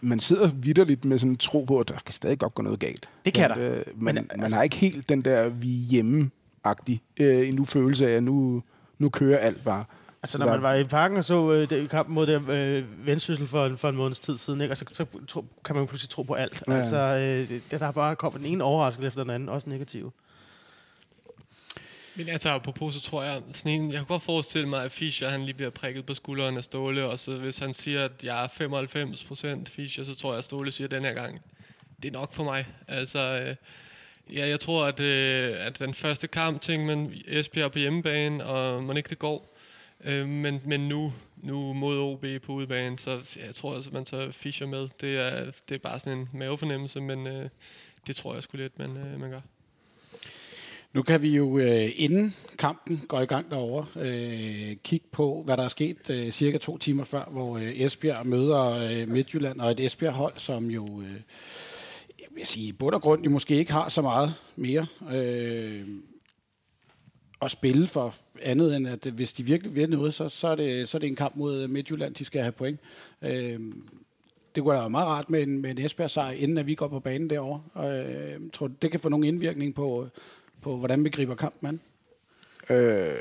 [0.02, 2.80] man sidder vidderligt med sådan en tro på, at der kan stadig godt gå noget
[2.80, 3.10] galt.
[3.26, 3.72] Det kan men, der.
[3.80, 6.30] Øh, man, Men, man altså- har ikke helt den der vi er hjemme
[6.64, 8.64] agtig øh, endnu følelse af, at nu,
[9.00, 9.86] nu kører alt bare.
[10.24, 12.50] Altså, Så når der- man var i parken og så øh, det, kampen mod det,
[12.50, 14.72] øh, vendsyssel for, en- for en måneds tid siden, ikke?
[14.72, 16.64] Altså, så tro, kan man jo pludselig tro på alt.
[16.68, 16.74] Ja.
[16.74, 20.14] Altså, øh, der er bare kommet den ene overraskelse efter den anden, også negativ.
[22.18, 25.30] Men altså, apropos, så tror jeg, sådan en, jeg kan godt forestille mig, at Fischer,
[25.30, 28.44] han lige bliver prikket på skulderen af Ståle, og så hvis han siger, at jeg
[28.44, 28.48] er
[29.66, 31.42] 95% Fischer, så tror jeg, at Ståle siger den her gang,
[32.02, 32.68] det er nok for mig.
[32.88, 33.56] Altså, øh,
[34.36, 38.84] ja, jeg tror, at, øh, at den første kamp, ting man, Esbjerg på hjemmebane, og
[38.84, 39.58] man ikke det går.
[40.04, 44.32] Øh, men, men nu, nu mod OB på udebane, så jeg tror altså, man tager
[44.32, 44.90] Fischer med.
[45.02, 47.50] Det er, det er bare sådan en mavefornemmelse, men øh,
[48.08, 49.42] det tror jeg sgu lidt, man, øh, man gør.
[50.98, 55.58] Nu kan vi jo, øh, inden kampen går i gang derovre, øh, kigge på, hvad
[55.58, 59.72] der er sket øh, cirka to timer før, hvor øh, Esbjerg møder øh, Midtjylland, og
[59.72, 61.22] et Esbjerg-hold, som jo, øh,
[62.20, 65.88] jeg vil sige, i bund og grund, de måske ikke har så meget mere øh,
[67.42, 70.90] at spille for andet end, at hvis de virkelig vil noget, så, så, er, det,
[70.90, 72.80] så er det en kamp mod øh, Midtjylland, de skal have point.
[73.22, 73.60] Øh,
[74.56, 76.88] det kunne da være meget rart med en, med en Esbjerg-sejr, inden at vi går
[76.88, 77.62] på banen derovre.
[77.90, 80.08] Øh, tror det kan få nogen indvirkning på,
[80.68, 81.80] på hvordan vi griber kampen an?
[82.78, 83.16] Øh,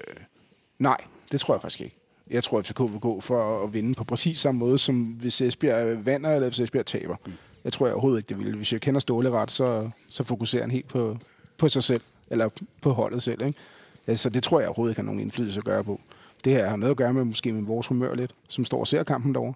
[0.78, 0.96] nej,
[1.32, 1.96] det tror jeg faktisk ikke.
[2.30, 5.40] Jeg tror, at FCK vil gå for at vinde på præcis samme måde, som hvis
[5.40, 7.16] Esbjerg vinder, eller hvis Esbjerg taber.
[7.26, 7.32] Mm.
[7.64, 8.56] Jeg tror jeg overhovedet ikke, det vil.
[8.56, 11.18] Hvis jeg kender Ståle ret, så, så fokuserer han helt på,
[11.58, 12.48] på sig selv, eller
[12.80, 13.46] på holdet selv.
[13.46, 13.58] Ikke?
[14.06, 16.00] Altså, det tror jeg overhovedet ikke har nogen indflydelse at gøre på.
[16.44, 18.86] Det her har noget at gøre med måske med vores humør lidt, som står og
[18.86, 19.54] ser kampen derovre.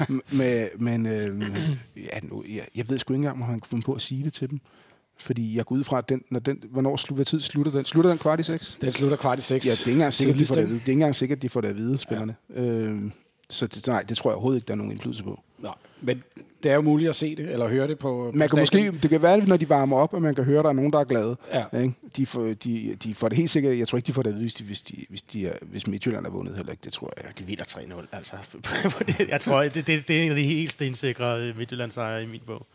[0.00, 1.42] M- med, men øh,
[1.96, 4.24] ja, nu, jeg, jeg ved sgu ikke engang, om han kunne finde på at sige
[4.24, 4.60] det til dem.
[5.22, 7.84] Fordi jeg går ud fra, at den, når den, hvornår slutter, hvad tid slutter den?
[7.84, 8.78] Slutter den kvart i seks?
[8.80, 9.66] Den slutter kvart i seks.
[9.66, 10.68] Ja, det er ikke engang sikkert, de får det.
[10.68, 12.34] Det er ikke engang sikkert, de får det at vide, spillerne.
[12.56, 12.62] Ja.
[12.62, 13.10] Øh,
[13.50, 15.40] så det, nej, det tror jeg overhovedet ikke, der er nogen indflydelse på.
[15.58, 16.22] Nå, men
[16.62, 18.90] det er jo muligt at se det, eller høre det på, på Man kan måske,
[19.02, 20.92] det kan være, når de varmer op, at man kan høre, at der er nogen,
[20.92, 21.36] der er glade.
[21.54, 21.78] Ja.
[21.78, 21.94] Ikke?
[22.16, 23.78] De, får, de, de får det helt sikkert.
[23.78, 25.52] Jeg tror ikke, de får det at vide, hvis, de, hvis, de, hvis, de er,
[25.62, 26.84] hvis Midtjylland er vundet heller ikke.
[26.84, 27.38] Det tror jeg.
[27.38, 28.36] De vinder 3-0, altså.
[29.28, 32.40] jeg tror, det, det, det er en af de helt stensikre øh, Midtjylland-sejre i min
[32.46, 32.66] bog.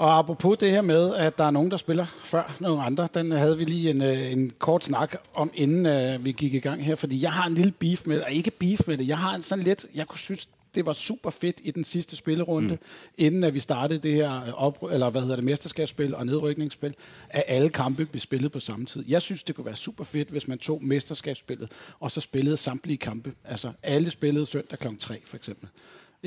[0.00, 3.30] Og apropos det her med, at der er nogen, der spiller før nogle andre, den
[3.30, 6.84] havde vi lige en, øh, en kort snak om, inden øh, vi gik i gang
[6.84, 9.18] her, fordi jeg har en lille beef med det, og ikke beef med det, jeg
[9.18, 12.68] har en sådan lidt, jeg kunne synes, det var super fedt i den sidste spillerunde,
[12.68, 12.78] mm.
[13.18, 16.94] inden at vi startede det her øh, op, eller hvad hedder det, mesterskabsspil og nedrykningsspil,
[17.30, 19.04] at alle kampe blev spillet på samme tid.
[19.08, 21.68] Jeg synes, det kunne være super fedt, hvis man tog mesterskabsspillet,
[22.00, 23.32] og så spillede samtlige kampe.
[23.44, 24.86] Altså alle spillede søndag kl.
[25.00, 25.68] 3 for eksempel.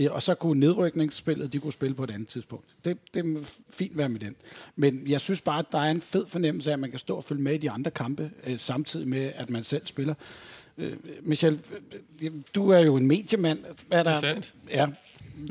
[0.10, 2.66] Og så kunne nedrykningsspillet, de kunne spille på et andet tidspunkt.
[2.86, 4.36] Det, det må fint være med den.
[4.76, 7.16] Men jeg synes bare, at der er en fed fornemmelse af, at man kan stå
[7.16, 10.14] og følge med i de andre kampe, øh, samtidig med, at man selv spiller.
[10.78, 11.62] Øh, Michel,
[12.22, 13.60] øh, du er jo en mediemand.
[13.92, 14.04] Er der?
[14.04, 14.54] Det er sandt.
[14.70, 14.88] Ja.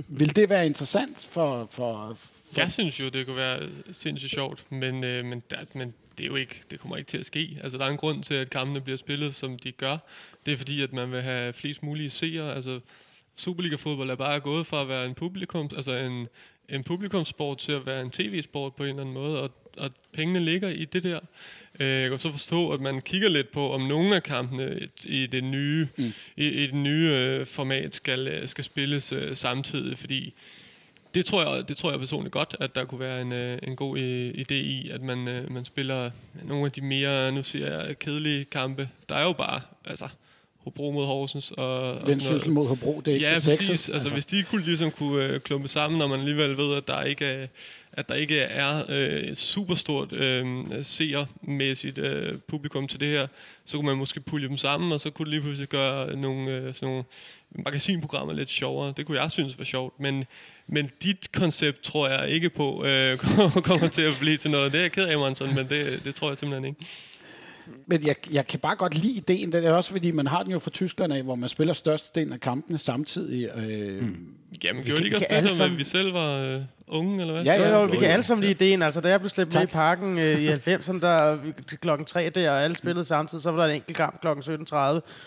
[0.08, 1.68] Vil det være interessant for...
[1.70, 5.94] for, for Jeg synes jo, det kunne være sindssygt sjovt, men, øh, men, der, men
[6.18, 7.58] det, er jo ikke, det kommer ikke til at ske.
[7.62, 9.96] Altså, der er en grund til, at kampene bliver spillet, som de gør.
[10.46, 12.54] Det er fordi, at man vil have flest mulige seere.
[12.54, 12.80] Altså,
[13.36, 16.28] Superliga-fodbold er bare gået fra at være en publikum, altså en,
[16.68, 20.40] en publikumsport til at være en tv-sport på en eller anden måde, og, og pengene
[20.40, 21.20] ligger i det der.
[21.80, 25.26] Øh, Jeg kan så forstå, at man kigger lidt på, om nogle af kampene i
[25.26, 26.12] det nye, mm.
[26.36, 30.34] i, i det nye øh, format skal, øh, skal spilles øh, samtidig, fordi
[31.14, 33.76] det tror jeg, det tror jeg personligt godt, at der kunne være en, øh, en
[33.76, 36.10] god øh, idé i, at man, øh, man spiller
[36.44, 38.88] nogle af de mere, nu siger jeg, kedelige kampe.
[39.08, 40.08] Der er jo bare, altså,
[40.64, 41.50] Hobro mod Horsens.
[41.50, 43.68] Og, og Vendsyssel mod Hobro, det er ikke Ja, så sexet.
[43.70, 43.88] præcis.
[43.88, 47.02] Altså, hvis de kunne ligesom kunne øh, klumpe sammen, når man alligevel ved, at der
[47.02, 47.46] ikke er,
[47.92, 50.44] at der ikke er øh, et superstort øh,
[50.82, 53.26] seermæssigt øh, publikum til det her,
[53.64, 56.50] så kunne man måske pulje dem sammen, og så kunne det lige pludselig gøre nogle,
[56.50, 57.04] øh, sådan nogle
[57.52, 58.94] magasinprogrammer lidt sjovere.
[58.96, 60.24] Det kunne jeg synes var sjovt, men,
[60.66, 63.18] men dit koncept tror jeg ikke på øh,
[63.68, 64.72] kommer til at blive til noget.
[64.72, 66.80] Det er jeg ked af, Monson, men det, det tror jeg simpelthen ikke.
[67.86, 69.52] Men jeg, jeg kan bare godt lide ideen.
[69.52, 72.32] Det er også fordi, man har den jo fra Tyskland af, hvor man spiller størstedelen
[72.32, 73.48] af kampene samtidig.
[73.56, 74.26] Øh, mm.
[74.64, 76.60] Jamen, Vi gjorde kan- de ikke vi også det, vi selv var øh,
[76.92, 77.44] unge, eller hvad?
[77.44, 77.80] Ja, Jo, ja.
[77.80, 78.82] jo, vi kan alle sammen lide ideen.
[78.82, 81.38] Altså, da jeg blev slæbt med i parken øh, i 90'erne, der
[81.80, 84.76] klokken 3 der, og alle spillede samtidig, så var der en enkelt kamp klokken 17.30,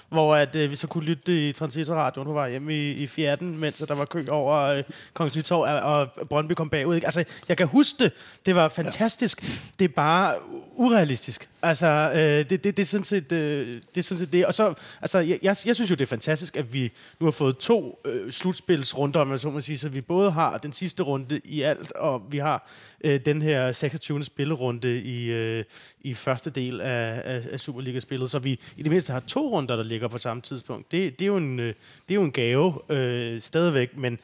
[0.10, 3.58] hvor at, øh, vi så kunne lytte i transistorradioen på vej hjem i, i 14,
[3.58, 6.95] mens der var kø over øh, Kongens Nytorv, og, og Brøndby kom bagud.
[6.95, 7.08] Ikke?
[7.08, 8.12] Altså, jeg kan huske det.
[8.45, 9.43] Det var fantastisk.
[9.43, 9.47] Ja.
[9.80, 10.34] Det er bare
[10.75, 11.49] urealistisk.
[11.62, 14.45] Altså, øh, det, det, det, er sådan set, øh, det er sådan set det.
[14.45, 17.32] Og så, altså, jeg, jeg, jeg synes jo, det er fantastisk, at vi nu har
[17.32, 21.04] fået to øh, slutspilsrunder, om man så må sige, så vi både har den sidste
[21.04, 22.68] runde i alt, og vi har
[23.04, 24.24] øh, den her 26.
[24.24, 25.63] spillerunde i, øh,
[26.02, 29.76] i første del af, af, af Superliga-spillet, så vi i det mindste har to runder,
[29.76, 30.91] der ligger på samme tidspunkt.
[30.91, 31.74] Det, det, er, jo en, øh,
[32.08, 34.20] det er jo en gave øh, stadigvæk, men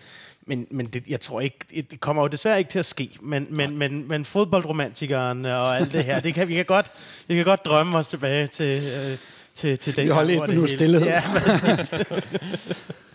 [0.46, 1.58] men, men det, jeg tror ikke,
[1.92, 5.94] det kommer jo desværre ikke til at ske, men, men, men, men fodboldromantikeren og alt
[5.94, 6.92] det her, det kan, vi, kan godt,
[7.28, 9.18] vi kan godt drømme os tilbage til, øh,
[9.56, 11.04] til, til Skal den vi holde et minut stillhed?
[11.04, 11.24] Ja,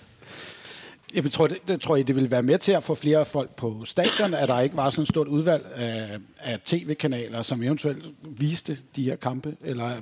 [1.17, 3.57] Jeg tror, det, det, tror jeg, det vil være med til at få flere folk
[3.57, 8.05] på stadion, at der ikke var sådan et stort udvalg af, af tv-kanaler, som eventuelt
[8.23, 9.93] viste de her kampe, eller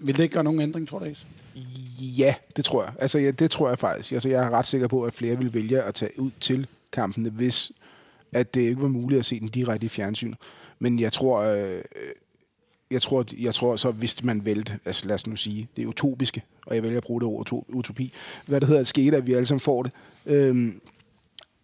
[0.00, 1.06] vil det ikke gøre nogen ændring, tror du?
[2.18, 2.92] Ja, det tror jeg.
[2.98, 4.12] Altså, ja, det tror jeg faktisk.
[4.12, 7.30] Altså, jeg er ret sikker på, at flere vil vælge at tage ud til kampene,
[7.30, 7.72] hvis
[8.32, 10.38] at det ikke var muligt at se den direkte i fjernsynet.
[10.78, 11.82] Men jeg tror, øh,
[12.92, 15.86] jeg tror, jeg tror så, hvis man vælte, altså lad os nu sige, det er
[15.86, 18.12] utopiske, og jeg vælger at bruge det ord uto- utopi,
[18.46, 19.92] hvad det hedder, at skete, at vi alle sammen får det,
[20.26, 20.80] øhm,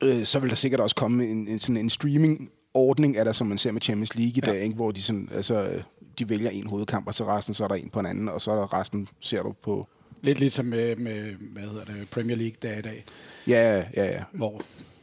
[0.02, 3.32] øh, så vil der sikkert også komme en, en, sådan en streaming ordning er der,
[3.32, 4.52] som man ser med Champions League i Ja.
[4.52, 4.74] dag, ikke?
[4.74, 5.82] hvor de, sådan, altså, øh,
[6.18, 8.40] de vælger en hovedkamp, og så resten, så er der en på en anden, og
[8.40, 9.84] så er der resten, ser du på...
[10.22, 13.04] Lidt ligesom med, med hvad hedder det, Premier League der i dag,
[13.46, 14.22] Ja, ja, ja.
[14.32, 14.62] hvor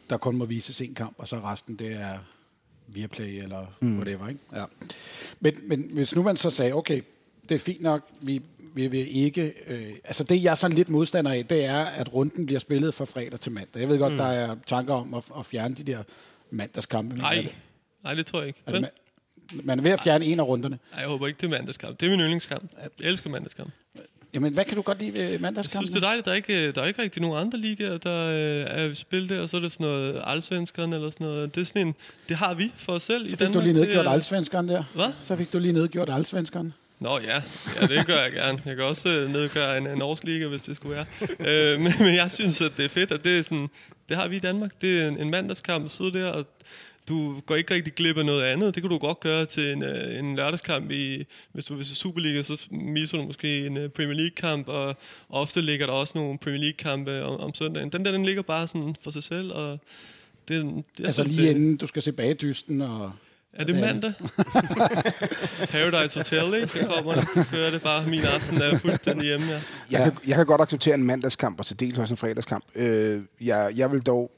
[0.10, 2.18] der kun må vises en kamp, og så resten, det er
[2.88, 3.98] Viaplay eller mm.
[3.98, 4.40] whatever, ikke?
[4.56, 4.66] Ja.
[5.40, 7.02] Men, men hvis nu man så sagde, okay,
[7.50, 8.42] det er fint nok, vi,
[8.74, 9.54] vi vil ikke...
[9.68, 12.94] Øh, altså det, jeg er sådan lidt modstander af, det er, at runden bliver spillet
[12.94, 13.80] fra fredag til mandag.
[13.80, 14.18] Jeg ved godt, mm.
[14.18, 16.04] der er tanker om at, at fjerne de der
[16.52, 17.16] mandagskampe.
[17.18, 17.56] Nej, det-
[18.04, 18.60] nej, det tror jeg ikke.
[18.66, 18.88] Er det, Vel?
[19.54, 20.80] ma- man er ved at fjerne en af runderne.
[20.92, 22.00] Nej, jeg håber ikke, det er mandagskamp.
[22.00, 22.72] Det er min yndlingskamp.
[23.02, 23.72] Jeg elsker mandagskamp.
[24.36, 25.88] Jamen, hvad kan du godt lide ved Jeg mandagskampen?
[25.88, 26.26] synes, det er dejligt.
[26.26, 29.40] Der er ikke, der er ikke rigtig nogen andre ligaer, der øh, er spil der,
[29.42, 31.56] og så er det sådan noget allsvenskeren eller sådan noget.
[31.56, 31.96] Det er sådan en,
[32.30, 33.54] det har vi for os selv Så i fik Danmark.
[33.56, 34.84] du lige nedgjort er- allsvenskeren der.
[34.94, 35.08] Hvad?
[35.24, 36.74] Så fik du lige nedgjort allsvenskeren.
[37.00, 37.42] Nå ja,
[37.82, 38.62] ja det gør jeg gerne.
[38.66, 41.06] Jeg kan også øh, nedgøre en, en norsk liga, hvis det skulle være.
[41.74, 43.70] øh, men, men jeg synes, at det er fedt, at det er sådan,
[44.10, 44.72] det har vi i Danmark.
[44.82, 46.46] Det er en, en mandagskamp sidde der, og
[47.08, 48.76] du går ikke rigtig glip af noget andet.
[48.76, 50.92] Det kan du godt gøre til en, øh, en lørdagskamp.
[50.92, 54.96] I, hvis du vil se Superliga, så misser du måske en øh, Premier League-kamp, og
[55.30, 57.90] ofte ligger der også nogle Premier League-kampe om, om søndagen.
[57.90, 59.80] Den der, den ligger bare sådan for sig selv, og
[60.48, 63.12] det, det Altså synes, lige det, inden du skal se bagdysten og...
[63.54, 64.14] er det mandag?
[65.74, 66.68] Paradise Hotel, ikke?
[66.68, 67.28] Så kommer det.
[67.34, 69.62] Så kører det bare min aften, der er fuldstændig hjemme, ja.
[69.92, 72.66] Jeg, kan, jeg kan godt acceptere en mandagskamp, og til dels også en fredagskamp.
[72.76, 74.32] Øh, jeg, jeg vil dog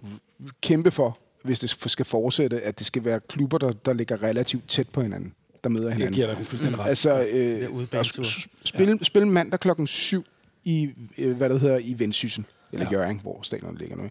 [0.62, 4.67] kæmpe for, hvis det skal fortsætte, at det skal være klubber, der, der ligger relativt
[4.67, 6.15] tæt på hinanden, der møder Jeg hinanden.
[6.15, 6.89] giver dig fuldstændig ret.
[6.89, 8.21] Altså, øh, udebanetur.
[8.23, 10.23] og s- s- spil, spil mandag klokken 7
[10.63, 12.97] i, øh, hvad der hedder, i Vendsyssel, eller Ja.
[12.97, 13.02] ja.
[13.02, 14.04] Jørgen, hvor stadion ligger nu.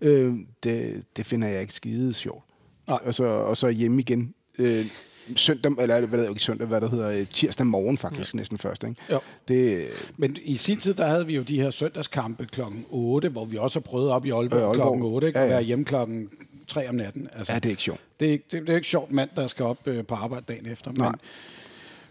[0.00, 2.44] Øh, det, det finder jeg ikke skide sjovt.
[2.88, 2.98] Nej.
[3.04, 4.86] Og så, og så hjemme igen øh,
[5.36, 8.36] søndag, eller hvad det ikke søndag, hvad der hedder, øh, tirsdag morgen faktisk ja.
[8.36, 8.84] næsten først.
[8.84, 8.96] Ikke?
[9.10, 9.20] Jo.
[9.48, 13.44] Det, Men i sin tid, der havde vi jo de her søndagskampe klokken 8, hvor
[13.44, 14.74] vi også har prøvet op i Aalborg, Øh, Aalborg.
[14.74, 15.38] klokken 8, ikke?
[15.38, 15.54] Ja, og ja.
[15.54, 16.28] være hjemme klokken
[16.68, 17.28] 3 om natten.
[17.32, 18.00] Altså, ja, det er ikke sjovt.
[18.20, 20.44] det, er ikke, det, det er ikke sjovt mand, der skal op øh, på arbejde
[20.48, 20.92] dagen efter.
[20.92, 21.08] Nej.
[21.08, 21.18] Men,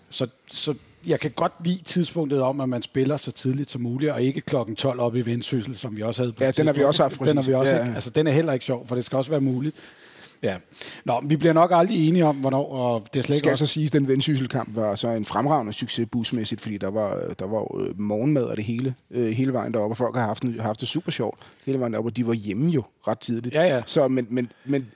[0.09, 0.73] så, så
[1.07, 4.41] jeg kan godt lide tidspunktet om, at man spiller så tidligt som muligt, og ikke
[4.41, 7.03] klokken 12 op i Vendsyssel, som vi også havde på Ja, den har vi også
[7.03, 7.89] haft, Den har vi også, Ja, ikke?
[7.89, 7.95] ja.
[7.95, 9.75] Altså, den er heller ikke sjov, for det skal også være muligt.
[10.43, 10.57] Ja.
[11.05, 13.65] Nå, vi bliver nok aldrig enige om, hvornår, og det er slet ikke skal også...
[13.65, 17.45] så siges, at den vendsysselkamp var så en fremragende succes busmæssigt, fordi der var, der
[17.45, 20.79] var øh, morgenmad og det hele, øh, hele vejen deroppe, og folk har haft, haft
[20.79, 23.55] det super sjovt hele vejen deroppe, og de var hjemme jo ret tidligt.
[23.55, 23.81] Ja, ja.
[23.85, 24.87] Så, men, men, men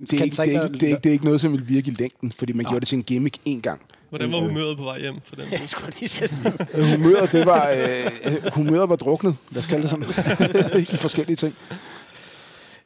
[0.00, 1.52] det, Kan er ikke, det, er ikke, det, er ikke, det er ikke noget, som
[1.52, 2.70] vil virke i længden, fordi man Nej.
[2.70, 3.80] gjorde det til en gimmick én gang.
[4.08, 5.44] Hvordan var humøret på vej hjem for den?
[5.60, 6.28] Jeg skulle lige sige.
[6.74, 11.36] Øh, humøret, det var, øh, humøret var druknet, lad os kalde det sådan, i forskellige
[11.36, 11.54] ting.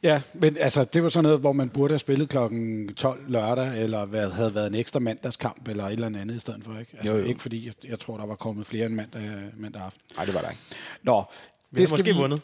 [0.05, 3.83] Ja, men altså, det var sådan noget, hvor man burde have spillet klokken 12 lørdag,
[3.83, 6.91] eller hvad, havde været en ekstra mandagskamp, eller et eller andet i stedet for, ikke?
[6.93, 7.25] Altså, Jo, jo.
[7.25, 9.21] Ikke fordi, jeg, jeg tror, der var kommet flere end mandag,
[9.57, 10.01] mandag aften.
[10.15, 10.61] Nej, det var der ikke.
[11.03, 11.23] Nå,
[11.71, 12.41] Vi har måske vundet.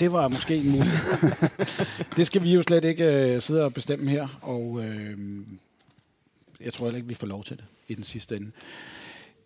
[0.00, 1.30] Det var måske en mulighed.
[2.16, 5.18] det skal vi jo slet ikke øh, sidde og bestemme her, og øh,
[6.60, 8.50] jeg tror heller ikke, vi får lov til det i den sidste ende.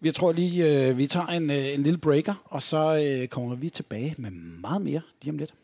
[0.02, 3.54] Jeg tror lige, øh, vi tager en, øh, en lille breaker, og så øh, kommer
[3.54, 5.54] vi tilbage med meget mere lige om lidt.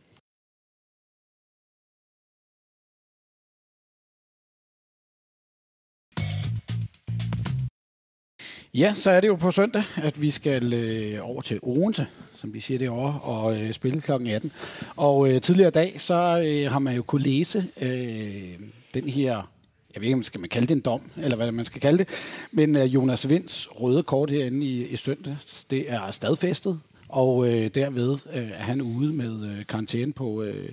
[8.74, 12.06] Ja, så er det jo på søndag, at vi skal øh, over til Odense,
[12.40, 14.12] som vi siger derovre, og øh, spille kl.
[14.12, 14.52] 18.
[14.96, 18.52] Og øh, tidligere i dag, så øh, har man jo kunne læse øh,
[18.94, 19.50] den her,
[19.94, 21.80] jeg ved ikke, om man skal man kalde det en dom, eller hvad man skal
[21.80, 22.08] kalde det,
[22.52, 26.80] men øh, Jonas Vinds røde kort herinde i, i søndags, det er stadfæstet,
[27.14, 30.68] og øh, derved øh, er han ude med øh, karantæne på, øh,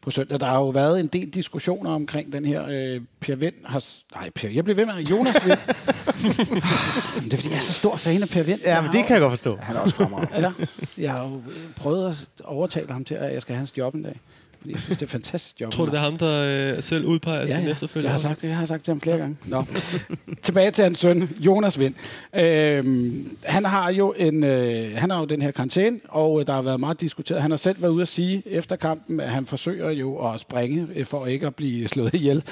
[0.00, 0.40] på søndag.
[0.40, 2.66] Der har jo været en del diskussioner omkring den her.
[2.68, 3.84] Øh, Per Vind har...
[4.14, 5.58] Nej, Per, jeg bliver ved med Jonas Vind.
[7.24, 8.60] Det er fordi, jeg er så stor fan af Per Vind.
[8.60, 9.56] Ja, men det kan jeg godt forstå.
[9.56, 10.36] Han er også fremragende.
[10.36, 10.52] Ja,
[11.02, 11.42] jeg har jo
[11.76, 14.20] prøvet at overtale ham til, at jeg skal have hans job en dag.
[14.62, 15.72] Fordi jeg synes, det er fantastisk job.
[15.72, 17.70] Tror du, det er ham, der øh, selv udpeger ja, sin ja.
[17.70, 18.08] efterfølger?
[18.08, 19.36] Jeg har sagt det, jeg har sagt til ham flere gange.
[19.44, 19.64] Nå.
[20.42, 21.94] Tilbage til hans søn, Jonas Vind.
[22.34, 26.52] Øhm, han har jo en, øh, han har jo den her karantæne, og øh, der
[26.52, 27.42] har været meget diskuteret.
[27.42, 30.88] Han har selv været ude at sige efter kampen, at han forsøger jo at springe
[30.94, 32.42] øh, for ikke at blive slået ihjel.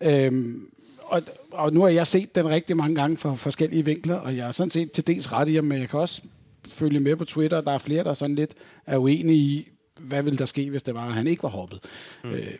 [0.00, 0.62] Øhm,
[1.00, 4.48] og, og nu har jeg set den rigtig mange gange fra forskellige vinkler, og jeg
[4.48, 6.22] er sådan set til dels ret i, men jeg kan også
[6.68, 7.60] følge med på Twitter.
[7.60, 8.50] Der er flere, der sådan lidt
[8.86, 9.68] er uenige i,
[10.00, 11.78] hvad ville der ske, hvis det var, at han ikke var hoppet.
[12.24, 12.30] Mm.
[12.30, 12.50] Øh,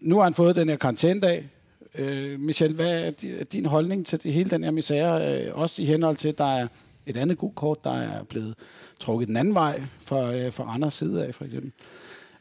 [0.00, 1.48] nu har han fået den her karantænedag.
[1.94, 5.42] Øh, Michel, hvad er di- din holdning til det, hele den her misære?
[5.44, 6.68] Øh, også i henhold til, at der er
[7.06, 8.54] et andet gult kort, der er blevet
[9.00, 11.72] trukket den anden vej fra, øh, fra Randers side af, for eksempel.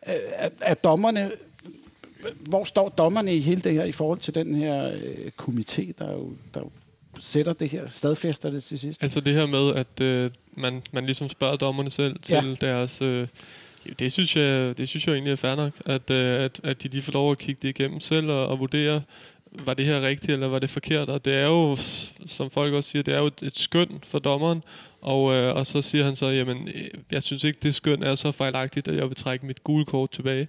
[0.07, 1.31] Øh, er, er dommerne...
[2.49, 6.11] Hvor står dommerne i hele det her i forhold til den her øh, komité, der
[6.11, 6.69] jo, der jo
[7.19, 9.03] sætter det her, stadfæster det til sidst?
[9.03, 12.55] Altså det her med, at øh, man, man ligesom spørger dommerne selv til Ja.
[12.67, 13.01] deres...
[13.01, 13.27] Øh,
[13.99, 16.87] det synes, jeg, det synes jeg egentlig er fair nok, at, øh, at, at de
[16.87, 19.01] lige får lov at kigge det igennem selv og, og vurdere,
[19.51, 21.09] var det her rigtigt, eller var det forkert?
[21.09, 21.77] Og det er jo,
[22.27, 24.63] som folk også siger, det er jo et, et skøn for dommeren,
[25.01, 28.15] og, øh, og så siger han så, jamen, øh, jeg synes ikke, det skøn er
[28.15, 30.47] så fejlagtigt, at jeg vil trække mit gule kort tilbage.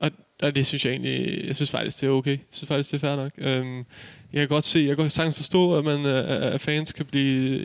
[0.00, 0.10] Og,
[0.42, 2.30] og det synes jeg egentlig, jeg synes faktisk, det er okay.
[2.30, 3.32] Jeg synes faktisk, det er fair nok.
[3.38, 3.84] Øhm,
[4.32, 7.64] jeg kan godt se, jeg kan sagtens forstå, at man øh, at fans kan blive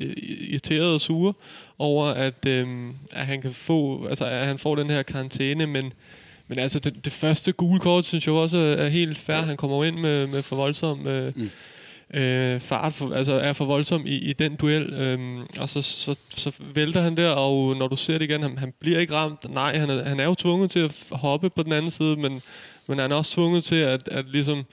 [0.50, 1.34] irriteret og sure
[1.80, 5.94] over, at, øhm, at han kan få, altså at han får den her karantæne, men
[6.48, 9.38] men altså, det, det første gule kort, synes jeg også er helt fair.
[9.42, 11.50] Han kommer ind med, med for voldsom øh, Mm.
[12.20, 14.94] øh, fart, for, altså er for voldsom i, i den duel.
[14.94, 18.58] Øhm, og så, så, så vælter han der, og når du ser det igen, han,
[18.58, 19.54] han bliver ikke ramt.
[19.54, 22.42] Nej, han er, han er jo tvunget til at hoppe på den anden side, men,
[22.88, 24.64] men han er også tvunget til at, at ligesom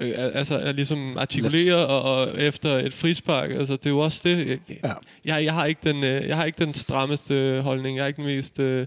[0.00, 3.50] øh, altså at ligesom artikulere og, og efter et frispark.
[3.50, 4.46] Altså det er jo også det.
[4.48, 4.92] Jeg, Ja.
[5.24, 7.96] jeg, jeg har ikke den øh, jeg har ikke den strammeste holdning.
[7.96, 8.86] Jeg har ikke den mest øh,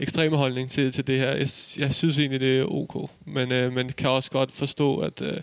[0.00, 1.28] ekstreme holdning til, til det her.
[1.30, 5.22] Jeg, jeg synes egentlig det er ok, men øh, man kan også godt forstå at
[5.22, 5.36] øh,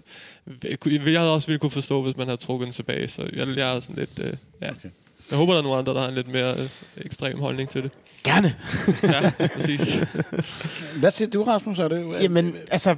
[0.64, 3.08] jeg jeg havde også ville kunne forstå hvis man havde trukket den tilbage.
[3.08, 4.70] Så jeg, jeg er sådan lidt øh, ja.
[4.70, 4.90] Okay.
[5.30, 7.84] Jeg håber der er nogle andre der har en lidt mere øh, ekstrem holdning til
[7.84, 7.92] det.
[8.24, 8.54] Gerne.
[9.04, 10.00] Ja, præcis.
[11.00, 11.80] Hvad siger du, Rasmus?
[11.80, 12.96] Er det, Jamen, altså...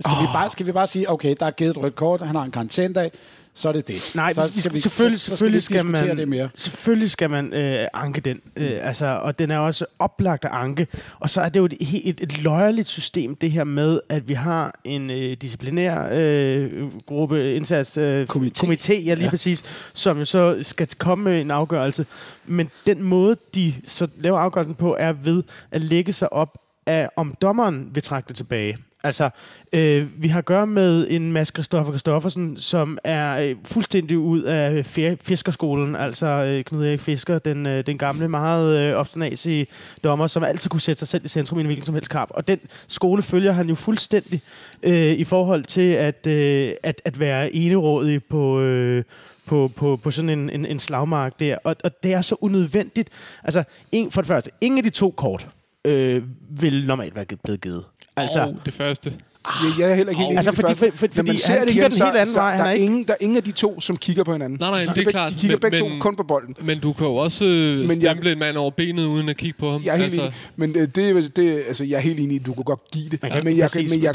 [0.00, 2.36] Skal, vi bare, skal vi bare sige, okay, der er givet et rødt kort, han
[2.36, 3.10] har en karantænedag,
[3.54, 4.12] så er det det.
[4.14, 6.48] Nej, så vi skal, selvfølgelig, så, så selvfølgelig, vi skal man, det mere.
[6.54, 8.40] selvfølgelig skal man øh, anke den.
[8.56, 10.86] Øh, altså, og den er også oplagt at anke.
[11.20, 14.34] Og så er det jo et, et, et løjerligt system, det her med, at vi
[14.34, 18.66] har en øh, disciplinær øh, gruppe, indsats, øh, Komité.
[18.66, 19.30] komité, ja lige ja.
[19.30, 22.06] præcis, som jo så skal komme med en afgørelse.
[22.46, 27.08] Men den måde, de så laver afgørelsen på, er ved at lægge sig op af,
[27.16, 28.78] om dommeren vil trække det tilbage.
[29.04, 29.30] Altså,
[29.72, 34.42] øh, vi har at gøre med en Mads Christoffer Christoffersen, som er øh, fuldstændig ud
[34.42, 34.86] af
[35.22, 39.66] fiskerskolen, altså øh, Knud Erik Fisker, den, øh, den gamle, meget øh, obstinasige
[40.04, 42.30] dommer, som altid kunne sætte sig selv i centrum i en hvilken som helst kamp.
[42.34, 42.58] Og den
[42.88, 44.42] skole følger han jo fuldstændig
[44.82, 48.60] øh, i forhold til at, øh, at, at være enerådig på...
[48.60, 49.04] Øh,
[49.46, 51.56] på, på, på sådan en, en, en slagmark der.
[51.64, 53.08] Og, og det er så unødvendigt.
[53.44, 55.48] Altså, en, for det første, ingen af de to kort
[55.84, 57.84] øh, vil normalt være blevet givet.
[58.22, 59.14] Altså, oh, det første.
[59.46, 61.52] Jeg, jeg er heller ikke helt Altså, enig fordi- for- for- Når man fordi ser
[61.52, 62.56] han det kigger igen, den helt anden vej.
[62.56, 64.58] Der er er, ikke- ingen, der er ingen af de to, som kigger på hinanden.
[64.60, 66.54] Nej, nej, de det er klart, De kigger men- begge to men- kun på bolden.
[66.62, 69.58] Men du kan jo også øh, jeg- stemple en mand over benet, uden at kigge
[69.58, 69.82] på ham.
[69.84, 72.52] Jeg er helt altså, men øh, det, er- det, altså, jeg er helt enig du
[72.54, 73.22] kan godt give det.
[73.22, 74.14] Man kan- men jeg, præcis, men jeg,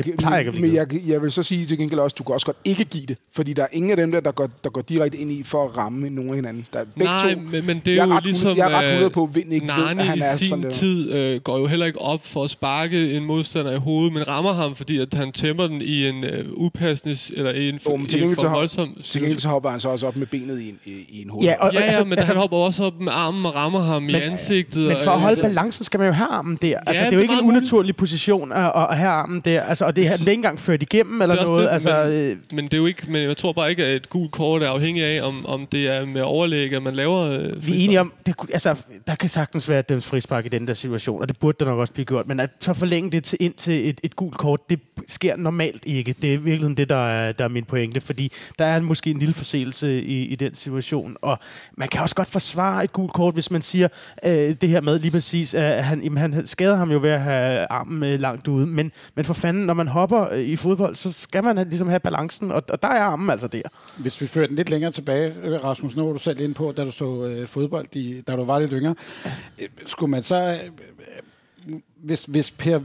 [0.53, 2.57] men men, jeg, jeg vil så sige til gengæld også, at du kan også godt
[2.65, 3.17] ikke give det.
[3.35, 5.65] Fordi der er ingen af dem der, der går, der går direkte ind i for
[5.69, 6.65] at ramme nogen af hinanden.
[6.73, 7.39] Der er begge Nej, to.
[7.39, 8.57] men, men det er jeg, er jo ret, ligesom...
[8.57, 10.35] jeg er ret øh, 100 på, at Vind ikke ved, Narni at han i er
[10.37, 13.77] sin sådan tid øh, går jo heller ikke op for at sparke en modstander i
[13.77, 17.69] hovedet, men rammer ham, fordi at han tæmmer den i en øh, upassende, eller i
[17.69, 20.07] en, Jo, men til i en for voldsom Til gengæld så hopper han så også
[20.07, 21.45] op med benet i en, i, i en hoved.
[21.45, 23.79] Ja, og, Ja, ja, altså, men altså, han hopper også op med armen og rammer
[23.81, 24.87] ham men, i ansigtet.
[24.87, 26.77] Men for og, at holde altså- balancen skal man jo have armen der.
[26.87, 29.61] Altså, Ja, det er jo det ikke en unaturlig position at, at have armen der.
[29.61, 31.63] Altså, og det er det er ikke engang ført igennem eller Det noget.
[31.63, 33.95] det, altså, men- øh, Men det er jo ikke, men jeg tror bare ikke, at
[33.95, 37.19] et gult kort er afhængig af, om, om det er med overlæg, at man laver...
[37.19, 38.75] Øh, vi er enige om, det, altså,
[39.07, 41.79] der kan sagtens være dømt frispark i den der situation, og det burde der nok
[41.79, 42.27] også blive gjort.
[42.27, 45.83] Men at så forlænge det til, ind til et, et gult kort, det sker normalt
[45.85, 46.15] ikke.
[46.21, 49.19] Det er virkelig det, der er, der er min pointe, fordi der er måske en
[49.19, 51.17] lille forseelse i, i den situation.
[51.21, 51.39] Og
[51.77, 53.87] man kan også godt forsvare et gult kort, hvis man siger
[54.25, 57.21] øh, det her med lige præcis, at han, jamen, han skader ham jo ved at
[57.21, 58.65] have armen øh, langt ude.
[58.65, 61.99] Men, men for fanden, når man hopper øh, i fodbold, så skal man ligesom have
[61.99, 63.61] balancen, og, og der er armen altså der.
[63.97, 66.83] Hvis vi fører den lidt længere tilbage, Rasmus, nu var du selv ind på, da
[66.83, 68.95] du så øh, fodbold, i, da du var lidt yngre.
[69.61, 70.59] Øh, skulle man så,
[71.65, 72.79] øh, hvis, hvis Per,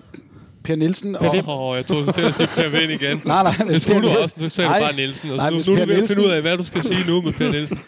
[0.68, 1.26] per Nielsen og...
[1.36, 3.20] Åh, oh, jeg troede til at sige Per Vind igen.
[3.24, 4.36] Nej, nej, Det skulle Per du også.
[4.38, 4.78] Nu sagde Nej.
[4.78, 5.30] du bare Nielsen.
[5.30, 6.56] Og Nej, så nu, nu er Per du ved at finde Nielsen- ud af, hvad
[6.58, 7.78] du skal sige nu med Per Nielsen.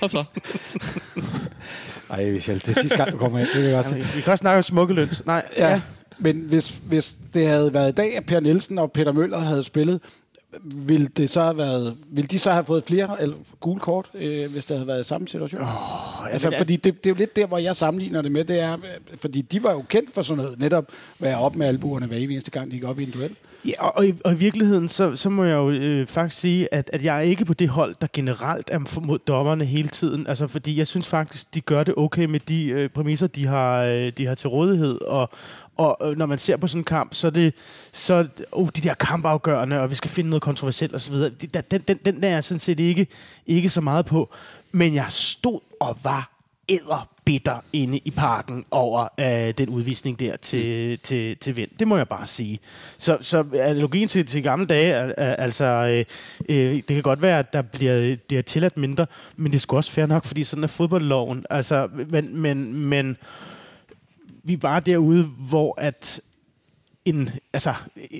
[0.00, 0.24] Hop så.
[2.10, 3.48] Ej, Michel, det er sidste gang, du kommer ind.
[3.54, 3.84] Det vil jeg.
[3.90, 5.22] Jamen, vi kan også snakke om smukkeløns.
[5.26, 5.80] Nej, Ja,
[6.18, 9.64] men hvis, hvis det havde været i dag, at Per Nielsen og Peter Møller havde
[9.64, 10.00] spillet,
[10.62, 14.50] ville, det så have været, ville de så have fået flere eller, gule kort, øh,
[14.50, 15.62] hvis det havde været i samme situation?
[15.62, 18.60] Oh, altså, fordi det, det er jo lidt der, hvor jeg sammenligner det med, det
[18.60, 18.80] er, øh,
[19.20, 22.50] fordi de var jo kendt for sådan noget, netop være op med albuerne hver eneste
[22.50, 23.36] gang, de gik op i en duel.
[23.64, 26.74] Ja, og, og, i, og i virkeligheden, så, så må jeg jo øh, faktisk sige,
[26.74, 30.26] at, at jeg er ikke på det hold, der generelt er mod dommerne hele tiden.
[30.26, 33.82] Altså, fordi jeg synes faktisk, de gør det okay med de øh, præmisser, de har,
[33.82, 35.00] øh, de har til rådighed.
[35.02, 35.30] Og,
[35.76, 37.54] og øh, når man ser på sådan en kamp, så er det
[37.92, 41.14] så, oh, de der kampafgørende, og vi skal finde noget kontroversielt osv.
[41.14, 43.06] Det- Den, den, den der er jeg sådan set ikke,
[43.46, 44.34] ikke så meget på.
[44.72, 46.30] Men jeg stod og var
[47.30, 50.98] æderbitter inde i parken over øh, den udvisning der til, mm.
[51.02, 51.70] til, til Vind.
[51.78, 52.58] Det må jeg bare sige.
[52.98, 56.04] Så, så analogien til, til gamle dage, er, er, altså, øh,
[56.48, 59.76] øh, det kan godt være, at der bliver, bliver tilladt mindre, men det er sgu
[59.76, 61.44] også fair nok, fordi sådan er fodboldloven.
[61.50, 63.16] Altså, men, men, men
[64.42, 66.20] vi er bare derude, hvor at
[67.04, 67.74] en, altså,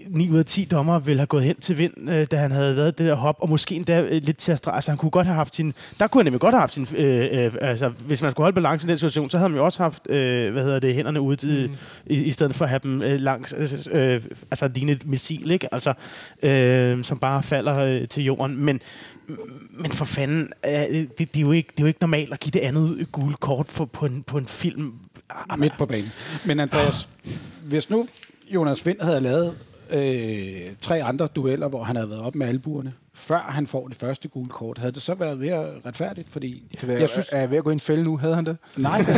[0.09, 2.75] 9 ud af 10 dommer ville have gået hen til Vind, øh, da han havde
[2.75, 4.75] lavet det der hop, og måske endda øh, lidt til at strege.
[4.75, 5.75] Altså, han kunne godt have haft sin...
[6.01, 6.87] Der kunne han nemlig godt have haft sin...
[6.97, 9.65] Øh, øh, altså, hvis man skulle holde balance i den situation, så havde man jo
[9.65, 11.77] også haft, øh, hvad hedder det, hænderne ude, mm.
[12.07, 13.55] i, i stedet for at have dem øh, langs...
[13.59, 15.75] Øh, øh, altså, ligne et missil, ikke?
[15.75, 15.95] Altså,
[16.43, 18.57] øh, som bare falder øh, til jorden.
[18.57, 18.81] Men,
[19.71, 22.41] men for fanden, øh, det, det, er jo ikke, det er jo ikke normalt at
[22.41, 24.93] give det andet gule kort for, på, en, på en film.
[25.59, 26.13] midt på banen.
[26.45, 27.09] Men Andreas,
[27.65, 28.07] hvis nu
[28.51, 29.55] Jonas Vind havde lavet
[29.91, 33.97] øh, tre andre dueller, hvor han havde været op med albuerne, før han får det
[33.97, 36.29] første gule kort, havde det så været mere retfærdigt?
[36.29, 38.17] Fordi Det jeg jeg synes, er jeg ved at gå i en fælde nu?
[38.17, 38.57] Havde han det?
[38.77, 39.09] nej, det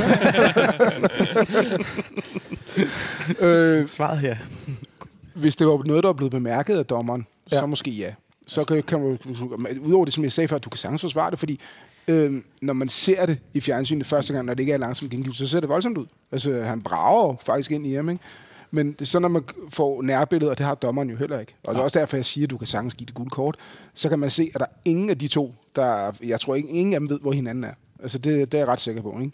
[3.40, 4.36] øh, Svaret her.
[5.34, 7.58] hvis det var noget, der var blevet bemærket af dommeren, ja.
[7.58, 8.10] Så måske ja.
[8.46, 9.18] Så kan, kan man,
[9.58, 11.60] men udover det, som jeg sagde før, du kan sagtens forsvare det, fordi
[12.08, 15.46] øh, når man ser det i fjernsynet første gang, når det ikke er langsom gengivelse,
[15.46, 16.06] så ser det voldsomt ud.
[16.32, 18.22] Altså, han brager faktisk ind i hjem, ikke?
[18.74, 21.54] Men det er så, når man får nærbilledet, og det har dommeren jo heller ikke.
[21.64, 23.56] Og det er også derfor, jeg siger, at du kan sagtens give det gule kort.
[23.94, 26.54] Så kan man se, at der er ingen af de to, der er, jeg tror
[26.54, 27.74] ikke, ingen af dem ved, hvor hinanden er.
[28.02, 29.32] Altså, det, det er jeg ret sikker på, ikke?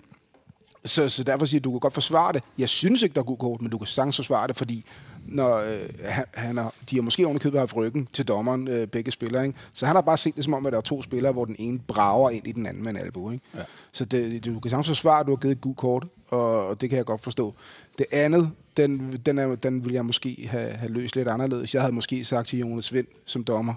[0.84, 2.42] Så, så derfor siger jeg, at du kan godt forsvare det.
[2.58, 4.84] Jeg synes ikke, der er god kort, men du kan sagtens forsvare det, fordi
[5.28, 9.10] når, øh, han, han har, de har måske ovenikøbet haft ryggen til dommeren, øh, begge
[9.10, 9.46] spillere.
[9.46, 9.58] Ikke?
[9.72, 11.56] Så han har bare set det som om, at der er to spillere, hvor den
[11.58, 13.30] ene brager ind i den anden med en albu.
[13.30, 13.44] Ikke?
[13.54, 13.62] Ja.
[13.92, 16.80] Så det, du kan sagtens forsvare, at du har givet et gult kort, og, og
[16.80, 17.54] det kan jeg godt forstå.
[17.98, 21.74] Det andet, den, den, er, den vil jeg måske have, have løst lidt anderledes.
[21.74, 23.74] Jeg havde måske sagt til Jonas Vind som dommer,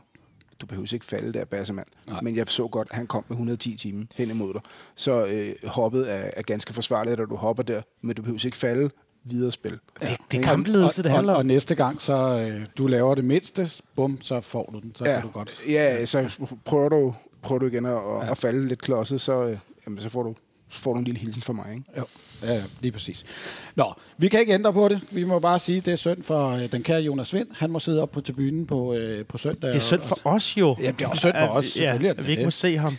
[0.61, 1.87] du behøver ikke falde der, Bassemand.
[2.21, 4.61] Men jeg så godt, at han kom med 110 timer hen imod dig.
[4.95, 8.57] Så øh, hoppet er, er ganske forsvarligt, at du hopper der, men du behøver ikke
[8.57, 8.89] falde
[9.23, 9.71] videre spil.
[10.01, 11.45] Det, det er kampledelse, det og, handler og, og om.
[11.45, 12.13] næste gang, så
[12.51, 14.93] øh, du laver det mindste, bum, så får du den.
[14.95, 15.61] Så ja, kan du godt.
[15.69, 16.29] ja, så
[16.65, 18.25] prøver du, prøver du igen at, ja.
[18.25, 18.31] Ja.
[18.31, 19.57] at falde lidt klodset, så, øh,
[19.87, 20.35] jamen, så, får du,
[20.69, 21.65] så får du en lille hilsen fra mig.
[21.73, 21.83] Ikke?
[21.97, 22.03] Jo,
[22.43, 23.25] ja, ja, lige præcis.
[23.75, 25.01] Nå, vi kan ikke ændre på det.
[25.11, 27.47] Vi må bare sige, at det er synd for øh, den kære Jonas Vind.
[27.55, 29.69] Han må sidde op på tribunen på, øh, på søndag.
[29.69, 30.75] Det er synd og- for os jo.
[30.81, 32.97] Ja, det er også synd for os, Ja, vi ikke må se ham.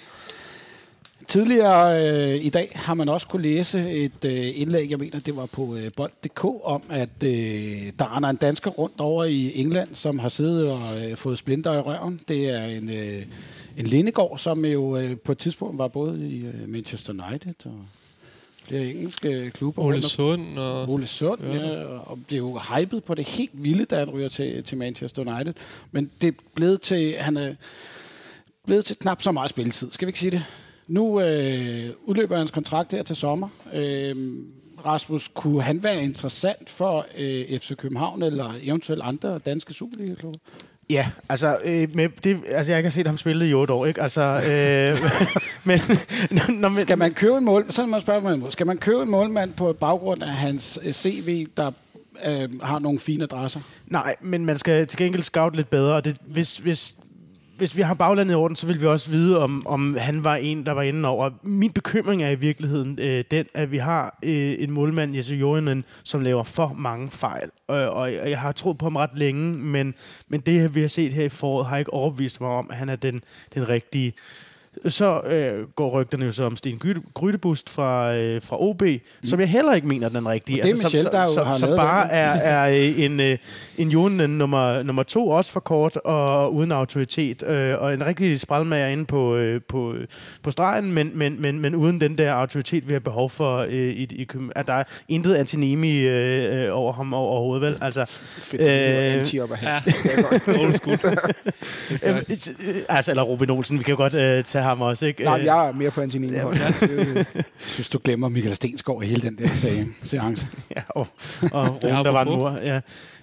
[1.28, 5.36] Tidligere øh, i dag har man også kunne læse et øh, indlæg, jeg mener, det
[5.36, 9.88] var på øh, bold.dk, om at øh, der render en dansker rundt over i England,
[9.94, 12.20] som har siddet og øh, fået splinter i røven.
[12.28, 13.22] Det er en, øh,
[13.76, 17.84] en Lindegård, som jo øh, på et tidspunkt var både i øh, Manchester United og
[18.68, 19.82] flere engelske klubber.
[19.82, 20.88] Ole Sund og...
[20.88, 21.54] Ole Sund, Ja.
[21.54, 25.54] ja, og blev hypet på det helt vilde, da han ryger til, til Manchester United.
[25.92, 27.54] Men det er blevet til, han er
[28.66, 29.90] blevet til knap så meget spilletid.
[29.90, 30.44] Skal vi ikke sige det?
[30.88, 33.48] Nu øh, udløber hans kontrakt her til sommer.
[33.74, 34.14] Øh,
[34.86, 40.38] Rasmus, kunne han være interessant for øh, FC København eller eventuelt andre danske Superliga-klubber?
[40.90, 44.02] Ja, altså, øh, med det, altså jeg kan se ham spille i otte år, ikke?
[44.02, 44.98] Altså, øh,
[45.68, 45.80] men,
[46.36, 47.72] når, når, Skal man købe en mål?
[47.72, 48.52] Så må jeg spørge.
[48.52, 51.70] Skal man købe en målmand på baggrund af hans øh, CV, der
[52.26, 53.60] øh, har nogle fine adresser?
[53.86, 56.94] Nej, men man skal til gengæld scout lidt bedre, og det, hvis, hvis,
[57.62, 60.36] hvis vi har baglandet i orden, så vil vi også vide, om, om han var
[60.36, 61.30] en, der var inde over.
[61.42, 65.84] Min bekymring er i virkeligheden øh, den, at vi har øh, en målmand, Jesse Jorinen,
[66.04, 67.50] som laver for mange fejl.
[67.68, 69.94] Og, og jeg har troet på ham ret længe, men,
[70.28, 72.88] men det, vi har set her i foråret, har ikke overbevist mig om, at han
[72.88, 73.22] er den,
[73.54, 74.12] den rigtige.
[74.88, 78.98] Så øh, går rygterne jo så om Sten Gry- Grydebust fra, øh, fra OB, mm.
[79.24, 80.62] som jeg heller ikke mener er den rigtige.
[80.62, 82.10] Og det er som, Michel, der jo som, har som bare den.
[82.10, 83.38] er, er øh, en, øh,
[83.78, 87.42] en Jonen nummer, nummer to, også for kort og uden autoritet.
[87.46, 89.94] Øh, og en rigtig spralmager inde på, øh, på,
[90.42, 93.58] på stregen, men, men, men, men uden den der autoritet, vi har behov for.
[93.58, 97.78] Øh, i, i, at der er intet antinemi øh, øh, over ham overhovedet, vel?
[97.80, 98.04] Altså,
[98.38, 100.48] Fedt, øh, anti op af Ja, Det er godt.
[100.60, 100.98] old school.
[102.68, 105.24] øh, altså, eller Robin Olsen, vi kan jo godt øh, tage ham også, ikke?
[105.24, 106.32] Nej, Øh, jeg er mere på Antonini.
[106.32, 106.74] Ja, Jeg
[107.66, 110.46] synes, du glemmer Michael Stensgaard i hele den der se- seance.
[110.76, 111.06] Ja, og,
[111.52, 112.58] og Rune, Ja, der var en mor.
[112.64, 112.80] Ja.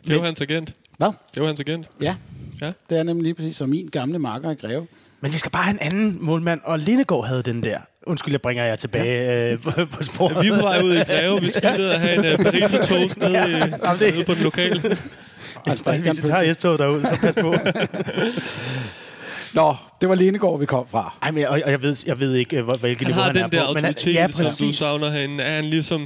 [0.07, 0.73] Det var hans agent.
[0.97, 1.07] Hvad?
[1.35, 1.87] Det var hans agent.
[2.01, 2.15] Ja,
[2.61, 2.71] Ja.
[2.89, 4.87] det er nemlig lige præcis som min gamle marker i Greve.
[5.21, 7.77] Men vi skal bare have en anden målmand, og Lindegård havde den der.
[8.03, 9.51] Undskyld, jeg bringer jer tilbage ja.
[9.51, 10.43] øh, på, på sporet.
[10.43, 11.41] Vi er på vej ud i Greve.
[11.41, 14.33] Vi skal ned og have en uh, Pariser toast nede, i, Jamen, det- nede på
[14.33, 14.97] den lokale.
[15.65, 17.53] Altså, Hvis vi tager S-toget derud, så pas på.
[19.55, 21.13] Nå, det var Lenegård, vi kom fra.
[21.21, 23.43] Ej, men, og, og jeg, ved, jeg ved ikke, hvilket Han niveau har han den
[23.43, 23.73] er der på.
[23.73, 25.43] men han- autoritet, ja, som du savner herinde.
[25.43, 26.01] Er han ligesom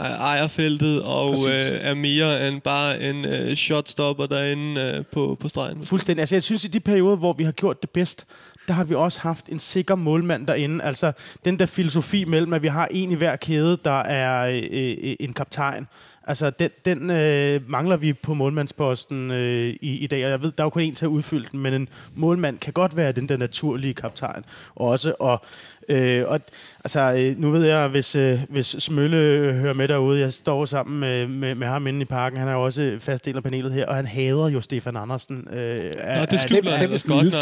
[0.00, 5.36] øh, ejer feltet og øh, er mere end bare en øh, shotstopper derinde øh, på,
[5.40, 5.82] på stregen.
[5.82, 6.20] Fuldstændig.
[6.22, 8.26] Altså, jeg synes, i de perioder, hvor vi har gjort det bedst,
[8.68, 10.84] der har vi også haft en sikker målmand derinde.
[10.84, 11.12] Altså,
[11.44, 15.16] den der filosofi mellem, at vi har en i hver kæde, der er øh, øh,
[15.20, 15.86] en kaptajn.
[16.26, 20.24] Altså, den, den øh, mangler vi på målmandsposten øh, i, i dag.
[20.24, 22.58] Og jeg ved, der er jo kun en til at udfylde den, men en målmand
[22.58, 24.44] kan godt være den der naturlige kaptajn
[24.74, 25.14] også.
[25.18, 25.42] Og,
[25.88, 26.40] øh, og
[26.84, 29.16] altså, øh, nu ved jeg, hvis, øh, hvis Smølle
[29.52, 32.52] hører med derude, jeg står sammen med, med, med ham inde i parken, han er
[32.52, 35.48] jo også fast del af panelet her, og han hader jo Stefan Andersen.
[35.52, 36.40] Øh, Nå, det af- det-
[36.78, 36.90] han
[37.22, 37.34] mildt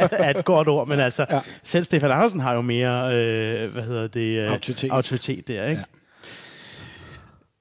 [0.00, 1.40] godt, er et godt ord, men altså, ja.
[1.64, 4.42] selv Stefan Andersen har jo mere, øh, hvad hedder det?
[4.42, 4.90] Øh, Autoritet.
[4.92, 5.80] Autoritet der, ikke?
[5.80, 5.95] Ja.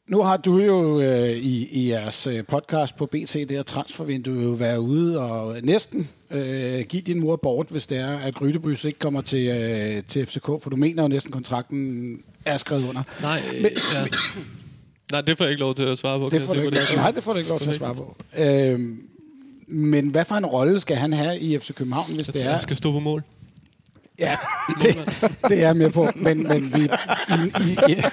[0.07, 4.43] Nu har du jo øh, i, i jeres øh, podcast på BT, det her transfervindue,
[4.43, 8.83] jo været ude og næsten øh, give din mor bort, hvis det er, at Grydebys
[8.83, 13.03] ikke kommer til, øh, til FCK, for du mener jo næsten, kontrakten er skrevet under.
[13.21, 14.05] Nej, Men- ja.
[15.11, 16.25] Nej, det får jeg ikke lov til at svare på.
[16.29, 16.95] Det jeg får du se ikke til.
[16.95, 18.15] Nej, det får du ikke lov til at svare på.
[18.37, 19.01] Øhm,
[19.67, 22.57] men hvad for en rolle skal han have i FC København, hvis det Jeg er?
[22.57, 23.23] skal stå på mål.
[24.19, 24.37] Ja,
[24.81, 24.95] det,
[25.47, 26.07] det er jeg med på.
[26.15, 26.81] Men, men vi...
[26.83, 28.05] I, i, i, det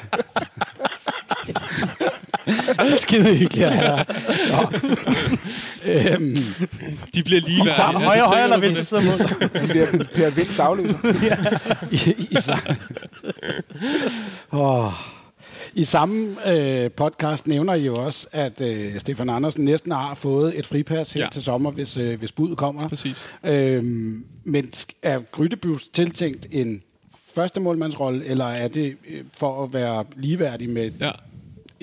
[2.98, 4.04] skide hyggeligt at have.
[5.84, 6.36] Øhm,
[7.14, 8.00] De bliver lige værdige.
[8.00, 9.50] Højre, højre eller venstre side målet.
[9.54, 10.98] Han bliver Per Vinds afløser.
[11.92, 12.76] i, i, samme,
[14.50, 14.92] oh.
[15.74, 20.58] I samme øh, podcast nævner I jo også, at øh, Stefan Andersen næsten har fået
[20.58, 21.28] et fripas her ja.
[21.32, 22.88] Til sommer, hvis, øh, hvis budet kommer.
[22.88, 23.26] Præcis.
[23.44, 24.72] Øhm, men
[25.02, 26.82] er Grydebus tiltænkt en
[27.34, 31.10] første målmandsrolle, eller er det øh, for at være ligeværdig med Ja.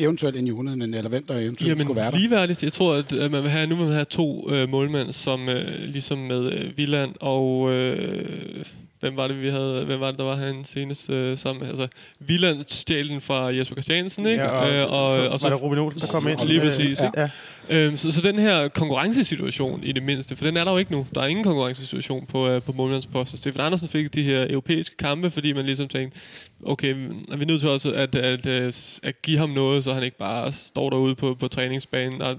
[0.04, 2.18] Eventuelt en Jonen, eller hvem der eventuelt Jamen, skulle være der?
[2.18, 2.64] ligeværdigt.
[2.64, 5.50] Jeg tror, at øh, man vil have, nu vil man have to øh, målmænd, som
[5.50, 7.72] øh, ligesom med øh, Villand og...
[7.72, 8.66] Øh,
[9.00, 9.86] hvem var det, vi havde?
[9.86, 11.68] Hvem var det, der var herinde senest øh, sammen?
[11.68, 11.88] Altså,
[12.20, 14.44] Villand stjal den fra Jesper Christiansen, ikke?
[14.44, 16.40] Ja, og, øh, og, så, og var det Robin Olsen, der kom ind?
[16.46, 17.20] Lige Øh, præcis, ikke?
[17.22, 17.30] Ja.
[17.72, 20.92] Øhm, så, så den her konkurrencesituation i det mindste, for den er der jo ikke
[20.92, 21.08] nu.
[21.16, 23.20] Der er ingen konkurrencesituation på, øh, på målmandsposten.
[23.20, 26.20] Altså, Stefan Andersen fik de her europæiske kampe, fordi man ligesom tænkte,
[26.66, 26.96] okay,
[27.32, 30.18] er vi nødt til også at, at, at, at give ham noget, så han ikke
[30.18, 32.22] bare står derude på, på træningsbanen.
[32.22, 32.38] Og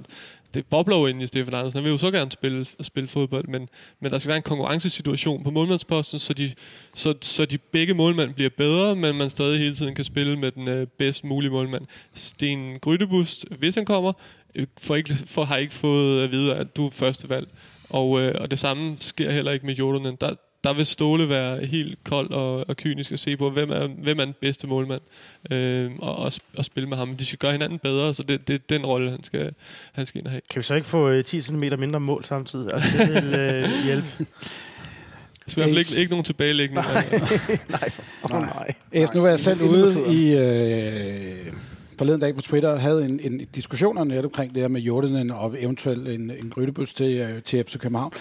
[0.54, 1.78] det bobler jo ind i Stefan Andersen.
[1.78, 3.68] Han vil jo så gerne spille, spille fodbold, men,
[4.00, 6.52] men der skal være en konkurrencesituation på målmandsposten, så de,
[6.94, 10.50] så, så de begge målmænd bliver bedre, men man stadig hele tiden kan spille med
[10.50, 11.86] den øh, bedst mulige målmand.
[12.14, 14.12] Sten Grydebust, hvis han kommer,
[14.54, 17.48] øh, får ikke, får, har ikke fået at vide, at du er første valg.
[17.90, 20.16] Og, øh, og det samme sker heller ikke med Jordanen.
[20.20, 20.34] Der,
[20.64, 24.18] der vil Ståle være helt kold og, og kynisk at se på, hvem er, hvem
[24.18, 25.00] er den bedste målmand,
[25.50, 27.16] øh, og, og, og spille med ham.
[27.16, 29.52] De skal gøre hinanden bedre, så det, det er den rolle, han skal,
[29.92, 30.40] han skal ind og have.
[30.50, 32.74] Kan vi så ikke få øh, 10 cm mindre mål samtidig?
[32.74, 34.26] Altså, det vil øh, hjælpe.
[35.46, 36.82] Så i hvert fald ikke, ikke nogen tilbagelæggende.
[37.68, 37.90] nej,
[38.22, 38.74] oh, nej.
[38.92, 41.52] Æs, nu var jeg selv ude i øh,
[42.00, 45.56] forleden dag på Twitter havde en, en diskussion om omkring det her med Jordanen og
[45.58, 48.12] eventuelt en, en grydebus til, øh, til FC København.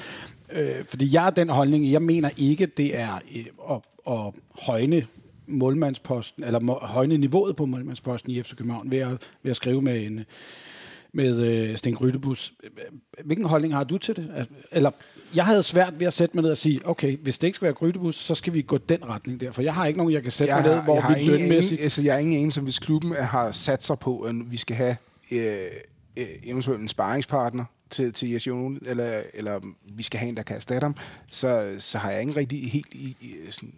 [0.52, 5.06] Øh, fordi jeg har den holdning, jeg mener ikke, det er øh, at, at højne
[5.48, 9.82] målmandsposten, eller må, højne niveauet på målmandsposten i FC København ved at, ved at skrive
[9.82, 10.26] med en
[11.14, 12.54] med øh, Sten Grydebus.
[13.24, 14.32] Hvilken holdning har du til det?
[14.36, 14.92] Altså, eller,
[15.36, 17.66] jeg havde svært ved at sætte mig ned og sige, okay, hvis det ikke skal
[17.66, 19.52] være Grydebus, så skal vi gå den retning der.
[19.52, 21.22] For jeg har ikke nogen, jeg kan sætte jeg mig ned, har, hvor jeg vi
[21.22, 21.72] ingen, lønmæssigt...
[21.72, 24.58] ingen, altså, jeg er ingen en, som hvis klubben har sat sig på, at vi
[24.58, 24.96] skal have
[25.32, 25.68] øh,
[26.18, 30.44] øh, eventuelt en sparringspartner til, til Jes Jon, eller, eller vi skal have en, der
[30.44, 30.96] kan erstatte ham,
[31.32, 33.74] så, så har jeg ikke rigtig helt i, i, sådan,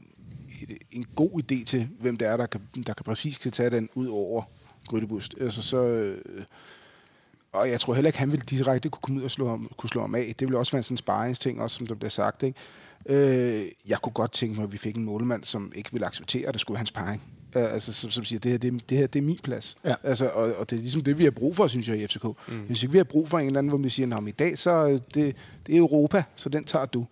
[0.61, 3.69] et, en god idé til, hvem det er, der kan, der kan præcis kan tage
[3.69, 4.43] den ud over
[4.87, 5.29] Grydebus.
[5.41, 6.17] Altså, så, øh,
[7.53, 9.89] og jeg tror heller ikke, han ville direkte kunne komme ud og slå ham, kunne
[9.89, 10.35] slå ham af.
[10.39, 12.43] Det ville også være sådan en sparringsting, også som der bliver sagt.
[12.43, 12.59] Ikke?
[13.05, 16.47] Øh, jeg kunne godt tænke mig, at vi fik en målmand, som ikke ville acceptere,
[16.47, 17.21] at det skulle have en sparring.
[17.55, 19.77] Uh, altså, som, som siger, det her, det, det her, det er min plads.
[19.85, 19.95] Ja.
[20.03, 22.23] Altså, og, og det er ligesom det, vi har brug for, synes jeg, i FCK.
[22.23, 22.33] Mm.
[22.47, 24.31] Jeg synes ikke, vi har brug for en eller anden, hvor vi siger, at i
[24.31, 25.35] dag, så det,
[25.67, 27.05] det er Europa, så den tager du.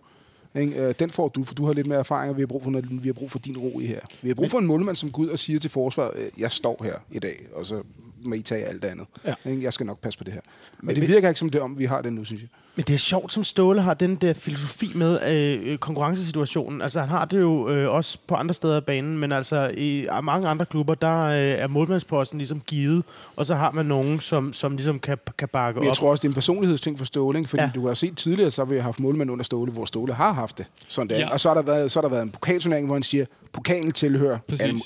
[0.54, 0.88] Ikke?
[0.88, 2.70] Uh, den får du, for du har lidt mere erfaring, og vi har brug for,
[2.70, 4.00] noget, vi har brug for din ro i her.
[4.22, 6.52] Vi har brug for en målmand, som går ud og siger til forsvaret, øh, jeg
[6.52, 7.82] står her i dag, og så
[8.24, 9.06] må I tage alt andet.
[9.24, 9.34] Ja.
[9.44, 10.40] Jeg skal nok passe på det her.
[10.80, 12.48] Men, Men det det- virker ikke som det om, vi har det nu, synes jeg.
[12.76, 16.82] Men det er sjovt, som Ståle har den der filosofi med øh, konkurrencesituationen.
[16.82, 20.06] Altså, han har det jo øh, også på andre steder af banen, men altså i
[20.22, 23.04] mange andre klubber, der øh, er målmandsposten ligesom givet,
[23.36, 25.96] og så har man nogen, som, som ligesom kan, kan bakke Men jeg op.
[25.96, 27.50] tror også, det er en personlighedsting for Ståle, ikke?
[27.50, 27.70] fordi Ja.
[27.74, 30.58] du har set tidligere, så har vi haft målmænd under Ståle, hvor Ståle har haft
[30.58, 30.66] det.
[30.88, 31.18] Sådan der.
[31.18, 31.32] Ja.
[31.32, 33.92] Og så har, der været, så har der været en pokalturnering, hvor han siger, pokalen
[33.92, 34.38] tilhører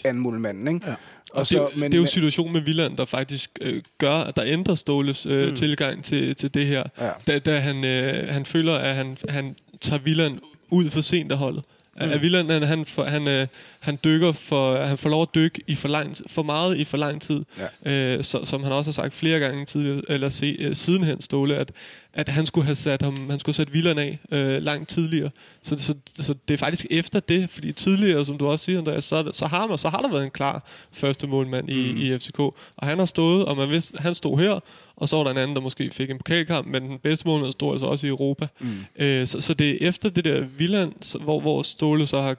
[0.04, 0.68] anden målmanden.
[0.74, 0.86] Ikke?
[0.86, 0.94] Ja.
[1.34, 4.42] Og det, men, det er jo situationen med Villand, der faktisk øh, gør, at der
[4.46, 5.56] ændrer Ståles øh, mm.
[5.56, 6.84] tilgang til, til det her.
[7.00, 7.10] Ja.
[7.26, 10.38] Da, da han, øh, han føler, at han, han tager Villand
[10.70, 11.62] ud for sent af holdet.
[11.96, 12.02] Mm.
[12.02, 13.46] At Villand, han, han, han, øh,
[13.84, 16.96] han dykker for, han får lov at dykke i for, lang, for meget i for
[16.96, 17.44] lang tid.
[17.84, 18.16] Ja.
[18.16, 21.56] Øh, så, som han også har sagt flere gange tidligere, eller se, øh, sidenhen Ståle,
[21.56, 21.72] at,
[22.14, 25.30] at han skulle have sat ham, han skulle have sat Villand af øh, langt tidligere.
[25.62, 29.04] Så, så, så, det er faktisk efter det, fordi tidligere, som du også siger, Andreas,
[29.04, 31.98] så, så, har, man, så har der været en klar første målmand i, mm.
[31.98, 32.38] i FCK.
[32.38, 34.60] Og han har stået, og man vidste, han stod her,
[34.96, 37.52] og så var der en anden, der måske fik en pokalkamp, men den bedste målmand
[37.52, 38.46] stod altså også i Europa.
[38.60, 38.84] Mm.
[38.96, 42.36] Øh, så, så det er efter det der Villand, hvor, hvor Ståle så har,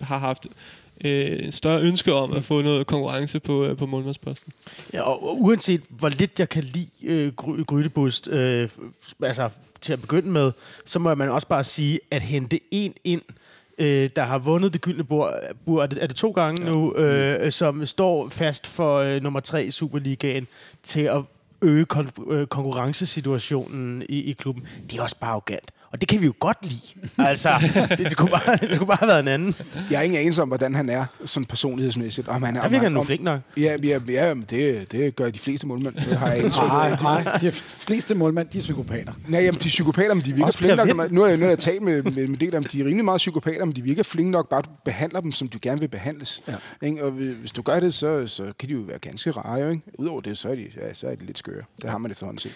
[0.00, 0.46] har haft
[1.04, 4.52] øh, større ønske om at få noget konkurrence på, øh, på målmandsposten.
[4.92, 8.68] Ja, og, og uanset hvor lidt jeg kan lide øh, Gry- Grydebust, øh,
[9.22, 10.52] altså til at begynde med,
[10.84, 13.22] så må man også bare sige, at hente en ind,
[13.78, 15.34] øh, der har vundet det gyldne bord,
[15.66, 16.70] bord er, det, er det to gange ja.
[16.70, 20.46] nu, øh, som står fast for øh, nummer tre i Superligaen,
[20.82, 21.22] til at
[21.62, 24.66] øge kon- øh, konkurrencesituationen i, i klubben.
[24.90, 25.70] Det er også bare arrogant.
[25.92, 27.08] Og det kan vi jo godt lide.
[27.18, 27.48] Altså,
[27.88, 29.54] det, det, skulle bare, det skulle bare have været en anden.
[29.90, 32.28] Jeg er ingen anelse om, hvordan han er sådan personlighedsmæssigt.
[32.28, 33.40] Om han er, Der om virker han nu om, flink nok.
[33.56, 35.94] Ja, ja, ja men det, det gør de fleste målmænd.
[35.94, 39.12] Det har jeg Nej, nej, de fleste målmænd, de er psykopater.
[39.28, 41.02] Nej, jamen, de er psykopater, men de virker flinke Per nok.
[41.02, 41.12] Vind.
[41.12, 42.70] Nu har jeg, nu har jeg talt med, med, med del af dem.
[42.70, 44.48] De er rimelig meget psykopater, men de virker flinke nok.
[44.48, 46.42] Bare du behandler dem, som du gerne vil behandles.
[46.48, 46.86] Ja.
[46.86, 47.04] Ikke?
[47.04, 49.70] Og hvis du gør det, så, så kan de jo være ganske rare.
[49.70, 49.82] Ikke?
[49.98, 51.62] Udover det, så er, de, ja, så er de lidt skøre.
[51.82, 52.52] Det har man efterhånden set.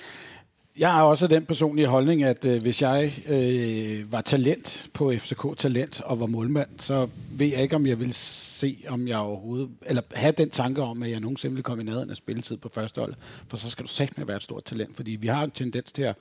[0.78, 5.46] Jeg har også den personlige holdning, at øh, hvis jeg øh, var talent på FCK
[5.58, 9.70] Talent og var målmand, så ved jeg ikke, om jeg vil se, om jeg overhovedet,
[9.86, 12.68] eller have den tanke om, at jeg nogensinde vil komme i nærheden af spilletid på
[12.74, 13.14] første hold.
[13.48, 15.92] For så skal du sagt med være et stort talent, fordi vi har en tendens
[15.92, 16.16] til at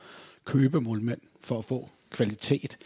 [0.46, 2.78] købe målmænd for at få kvalitet.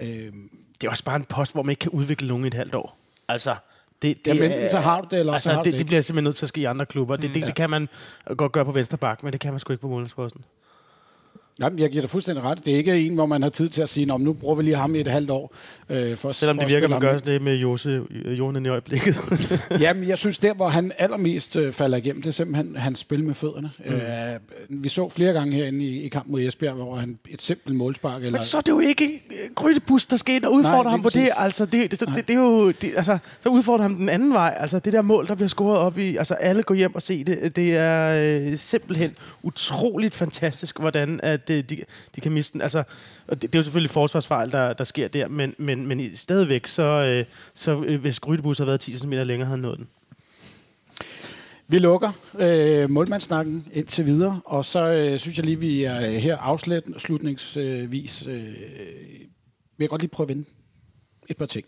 [0.00, 0.32] Øh,
[0.80, 2.74] Det er også bare en post, hvor man ikke kan udvikle nogen i et halvt
[2.74, 2.98] år.
[3.28, 3.56] Altså,
[4.02, 5.72] det, det Jamen, enten så har du det, eller altså, så har du det, det
[5.72, 5.88] det ikke.
[5.88, 7.16] bliver simpelthen nødt til at ske i andre klubber.
[7.16, 7.46] Det, det, Ja.
[7.46, 7.88] det kan man
[8.36, 10.44] godt gøre på venstre bak, men det kan man sgu ikke på målmandsposten.
[11.60, 12.64] Jamen, jeg giver dig fuldstændig ret.
[12.64, 14.54] Det er ikke en, hvor man har tid til at sige, "Nå, men nu bruger
[14.54, 15.54] vi lige ham i et halvt år.
[15.90, 18.00] Øh, for, Selvom for det virker, man gør ind." det med Jose,
[18.38, 19.16] Jonen i øjeblikket.
[19.80, 23.24] Jamen, jeg synes, der, hvor han allermest øh, falder igennem, det er simpelthen hans spil
[23.24, 23.70] med fødderne.
[23.86, 23.94] Mm.
[23.94, 27.76] Øh, vi så flere gange herinde i, i kampen mod Esbjerg, hvor han et simpelt
[27.76, 28.18] målspark.
[28.18, 30.90] Eller, men så er det jo ikke øh, Grydebus, der skal ind og udfordre Nej,
[30.90, 31.28] ham på det.
[31.36, 34.54] Altså, det, det, det, det, er jo, det, altså, så udfordrer ham den anden vej.
[34.58, 37.24] Altså, det der mål, der bliver scoret op i, altså alle går hjem og se
[37.24, 37.56] det.
[37.56, 41.78] Det er øh, simpelthen utroligt fantastisk, hvordan at, det, de,
[42.16, 42.60] de kan miste den.
[42.62, 42.78] Altså,
[43.28, 46.14] og det, det er jo selvfølgelig forsvarsfejl, der, der sker der, men, men, men i-
[46.16, 47.24] stadigvæk, så, øh,
[47.54, 49.88] så øh, hvis Grydebus havde været 10 cm længere, havde han nået den.
[51.68, 56.36] Vi lukker øh, målmandssnakken indtil videre, og så øh, synes jeg lige, vi er her
[56.36, 58.26] afslutningsvis.
[58.26, 58.60] Øh,
[59.78, 60.44] vil jeg godt lige prøve at vende
[61.28, 61.66] et par ting.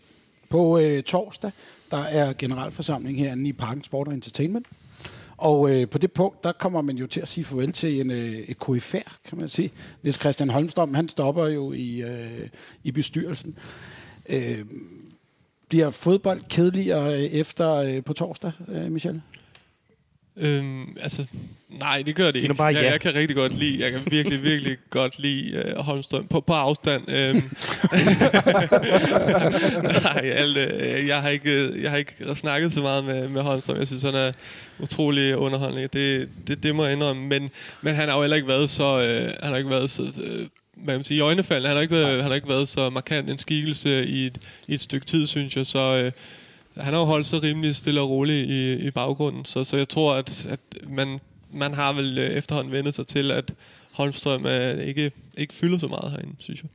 [0.49, 1.51] På øh, torsdag,
[1.91, 4.67] der er generalforsamling herinde i Parken Sport og Entertainment.
[5.39, 8.11] Og øh, på det punkt, der kommer man jo til at sige farvel til en,
[8.11, 9.71] øh, et KFR, kan man sige.
[10.03, 12.49] Niels Christian Holmstrøm, han stopper jo i, øh,
[12.83, 13.57] i bestyrelsen.
[14.29, 14.65] Øh,
[15.69, 19.21] bliver fodbold kedeligere øh, efter øh, på torsdag, øh, Michel?
[20.39, 21.25] Øhm, altså,
[21.69, 22.53] nej, det gør det Sig ikke.
[22.53, 22.91] bare jeg, ja.
[22.91, 26.53] jeg kan rigtig godt lide, jeg kan virkelig, virkelig godt lide uh, Holmstrøm på, på
[26.53, 27.09] afstand.
[27.09, 27.35] Øhm.
[30.03, 33.41] nej, alt, øh, jeg, har ikke, øh, jeg har ikke snakket så meget med, med
[33.41, 33.77] Holmstrøm.
[33.77, 34.31] Jeg synes, han er
[34.79, 35.87] utrolig underholdende.
[35.87, 37.27] Det, det, det må jeg indrømme.
[37.27, 37.49] Men,
[37.81, 38.99] men han har jo heller ikke været så...
[38.99, 40.03] Øh, han har ikke været så...
[40.23, 40.47] Øh,
[40.83, 41.65] hvad man sige, i øjnefald.
[41.65, 44.37] Han har ikke været, han har ikke været så markant en skikkelse i et,
[44.67, 45.65] i et stykke tid, synes jeg.
[45.65, 46.11] Så øh,
[46.79, 49.45] han har jo holdt sig rimelig stille og roligt i, i baggrunden.
[49.45, 50.59] Så, så jeg tror, at, at
[50.89, 51.19] man,
[51.53, 53.53] man har vel øh, efterhånden vendt sig til, at
[53.91, 56.69] Holmstrøm øh, ikke, ikke fylder så meget herinde, synes jeg.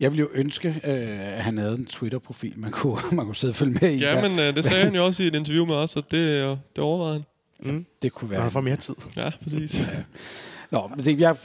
[0.00, 3.50] Jeg ville jo ønske, øh, at han havde en Twitter-profil, man kunne, man kunne sidde
[3.52, 3.98] og følge med i.
[3.98, 6.16] Ja, men øh, det sagde han jo også i et interview med os, at det,
[6.18, 7.24] øh, det overvejede han.
[7.72, 7.86] Mm.
[8.02, 8.50] det kunne Når han være.
[8.50, 8.94] får mere tid.
[9.16, 9.82] Ja, præcis.
[10.70, 11.36] Nå, men det, jeg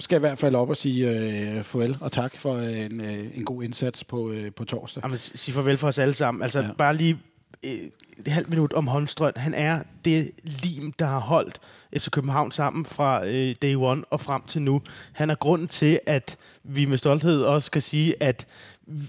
[0.00, 3.44] skal i hvert fald op og sige øh, farvel og tak for en, øh, en
[3.44, 5.02] god indsats på, øh, på torsdag.
[5.04, 6.42] Jamen, sig farvel for os alle sammen.
[6.42, 6.66] Altså, Ja.
[6.66, 6.72] ja.
[6.72, 7.18] bare lige
[7.62, 7.90] Øh,
[8.26, 9.32] et halvt minut om Holmstrøm.
[9.36, 11.60] Han er det lim, der har holdt
[11.96, 14.82] FC København sammen fra øh, day one og frem til nu.
[15.12, 18.46] Han er grunden til, at vi med stolthed også kan sige, at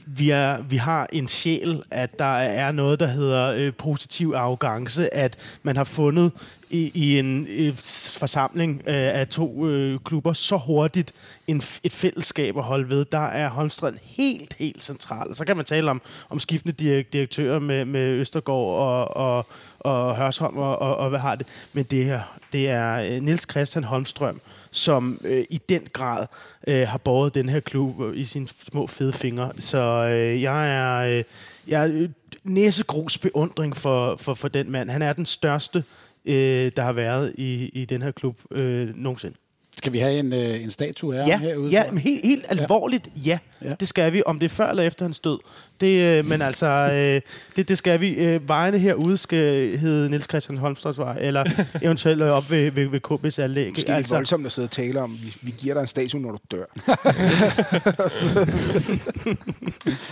[0.06, 5.14] vi, er, vi har en sjæl, at der er noget, der hedder øh, positiv arrogance,
[5.14, 6.32] at man har fundet
[6.70, 7.78] i, i en øh,
[8.20, 11.14] forsamling øh, af to øh, klubber så hurtigt
[11.48, 13.06] en, et fællesskab at holde ved.
[13.06, 15.36] Der er Holmstrand helt, helt central.
[15.36, 19.46] Så kan man tale om, om skiftende direk- direktører med, med Østergaard og, og,
[19.80, 21.48] og Hørsholm og, og, og hvad har det.
[21.74, 22.22] Men det her,
[22.54, 24.42] det er øh, Nils Christian Holmstrøm,
[24.72, 26.28] som øh, i den grad
[26.68, 29.52] øh, har båret den her klub øh, i sine små fede fingre.
[29.60, 31.24] Så øh, jeg er, øh,
[31.68, 32.10] jeg er øh,
[32.44, 34.90] næsegrus beundring for, for, for den mand.
[34.90, 35.84] Han er den største,
[36.26, 39.36] øh, der har været i, i den her klub øh, nogensinde.
[39.76, 41.70] Skal vi have en, øh, en statue af Ja, ham herude?
[41.72, 43.40] ja men helt, helt alvorligt, ja.
[43.62, 43.70] Ja.
[43.70, 43.76] ja.
[43.80, 44.24] Det skal vi.
[44.26, 45.40] Om det er før eller efter hans død.
[45.82, 47.22] Det, øh, men altså, øh,
[47.56, 48.14] det, det skal vi.
[48.14, 51.46] Øh, vejene herude skal hedde Niels Christian Holmstrømsvej, eller
[51.82, 53.70] eventuelt op ved, ved, ved KB's anlæg.
[53.70, 54.14] Måske altså.
[54.14, 56.38] lidt voldsomt at sidde og tale om, vi, vi giver dig en statue, når du
[56.52, 56.66] dør.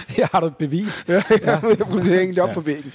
[0.08, 1.06] Her har du et bevis.
[1.08, 2.54] ja, jeg prøver at hænge det op Ja.
[2.54, 2.94] på væggen.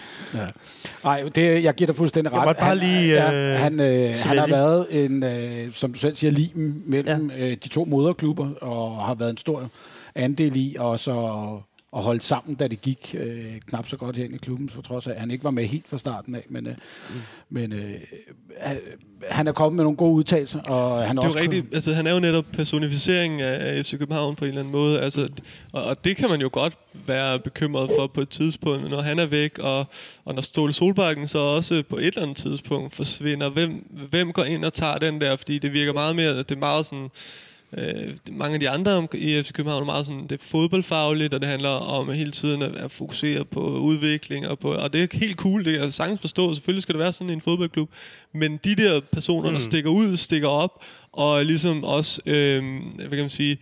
[1.05, 2.47] Nej, det, jeg giver dig fuldstændig Jeg ret.
[2.47, 5.99] måtte bare han, lige, ja, øh, han, øh, han har været en, øh, som du
[5.99, 7.47] selv siger, limen mellem ja.
[7.47, 9.70] øh, de to moderklubber, og har været en stor
[10.14, 11.62] andel i også at,
[11.97, 15.07] at holde sammen, da det gik øh, knap så godt hen i klubben, så trods
[15.07, 16.45] af, at han ikke var med helt fra starten af.
[16.49, 16.74] Men, øh,
[17.11, 17.14] mm.
[17.51, 17.95] men øh,
[19.28, 21.74] han- er kommet med nogle gode udtalelser, og han Det er også jo rigtigt, kun-
[21.74, 25.01] altså han er jo netop personificeringen af af FC København på en eller anden måde,
[25.01, 25.28] altså,
[25.72, 26.74] og, og det kan man jo godt
[27.07, 29.86] være bekymret for på et tidspunkt, når han er væk, og,
[30.24, 33.70] og når Ståle Solbakken så også på et eller andet tidspunkt forsvinder, hvem,
[34.11, 36.86] hvem går ind og tager den der, fordi det virker meget mere, det er meget
[36.86, 37.09] sådan,
[37.79, 41.41] Øh, mange af de andre i FC København er meget sådan, det er fodboldfagligt, og
[41.41, 45.18] det handler om hele tiden at, at fokusere på udvikling, og, på, og det er
[45.18, 47.91] helt cool, det kan jeg sagtens forstå, selvfølgelig skal det være sådan i en fodboldklub,
[48.33, 49.55] men de der personer, mm.
[49.55, 52.62] der stikker ud, stikker op, og ligesom også, øh,
[52.97, 53.59] hvad kan man sige,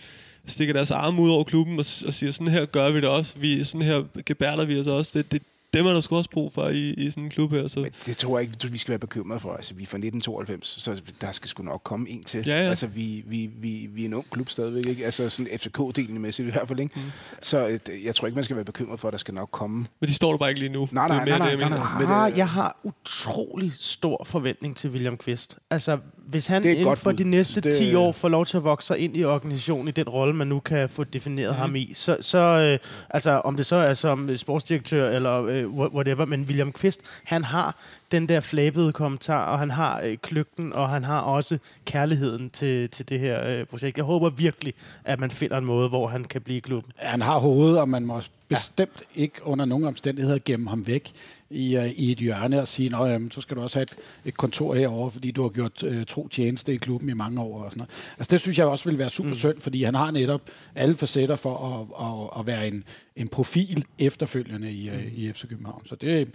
[0.47, 3.35] stikker deres arme ud over klubben og, og siger, sådan her gør vi det også,
[3.37, 5.43] vi, sådan her gebærder vi os også, det, det,
[5.75, 7.69] dem er der sgu også brug for i, i sådan en klub her.
[7.69, 7.81] Så.
[7.81, 9.53] Men det tror jeg ikke, vi skal være bekymrede for.
[9.55, 12.47] Altså, vi er fra 1992, så der skal sgu nok komme en til.
[12.47, 12.69] Ja, ja.
[12.69, 15.05] Altså, vi, vi, vi, vi er en ung klub stadigvæk, ikke?
[15.05, 17.01] Altså, sådan FCK-delen mæssigt i hvert fald, ikke?
[17.01, 17.03] Mm.
[17.43, 19.87] Så øh, jeg tror ikke, man skal være bekymret for, at der skal nok komme.
[20.01, 20.89] Men de står der bare ikke lige nu.
[20.93, 21.69] Nej, nej, nej, jeg nej, mener.
[21.69, 21.99] nej.
[21.99, 25.59] Men, har, øh, jeg har utrolig stor forventning til William Kvist.
[25.71, 25.99] Altså,
[26.33, 28.57] hvis han Det er inden godt for de næste Det- 10 år får lov til
[28.57, 31.57] at vokse sig ind i organisationen, i den rolle, man nu kan få defineret mm.
[31.59, 32.79] ham i, så, så øh,
[33.11, 37.45] altså, om det så er som sportsdirektør eller øh, wha- whatever, men William Kvist, han
[37.45, 37.77] har
[38.13, 42.89] den der flabede kommentar, og han har øh, kløgten, og han har også kærligheden til,
[42.89, 43.97] til det her øh, projekt.
[43.97, 44.75] Jeg håber virkelig,
[45.05, 46.93] at man finder en måde, hvor han kan blive i klubben.
[46.97, 51.13] Han har hovedet, og man må bestemt ikke under nogen omstændigheder gemme ham væk
[51.53, 54.37] i, uh, i et hjørne og sige, at så skal du også have et, et
[54.37, 57.63] kontor herovre, fordi du har gjort uh, tro tjeneste i klubben i mange år.
[57.63, 57.91] Og sådan noget.
[58.19, 59.35] Altså, det synes jeg også vil være super mm.
[59.35, 60.43] synd, fordi han har netop
[60.75, 62.85] alle facetter for at, at, at være en,
[63.17, 65.83] en profil efterfølgende i, uh, i FC København.
[65.87, 66.29] Så det,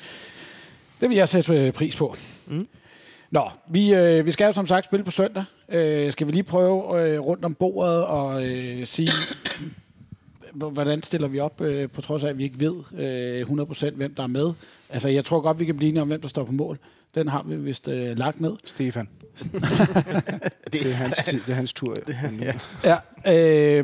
[1.01, 2.15] det vil jeg sætte øh, pris på.
[2.47, 2.67] Mm.
[3.31, 5.43] Nå, vi, øh, vi skal jo som sagt spille på søndag.
[5.69, 9.09] Øh, skal vi lige prøve øh, rundt om bordet og øh, sige,
[10.57, 14.13] hvordan stiller vi op, øh, på trods af, at vi ikke ved øh, 100% hvem
[14.15, 14.51] der er med.
[14.89, 16.79] Altså, jeg tror godt, vi kan blive enige om, hvem der står på mål.
[17.15, 18.53] Den har vi vist øh, lagt ned.
[18.65, 19.07] Stefan.
[20.73, 21.95] det, er hans, tid- det er hans tur.
[22.41, 22.53] ja.
[23.25, 23.83] Ja, øh,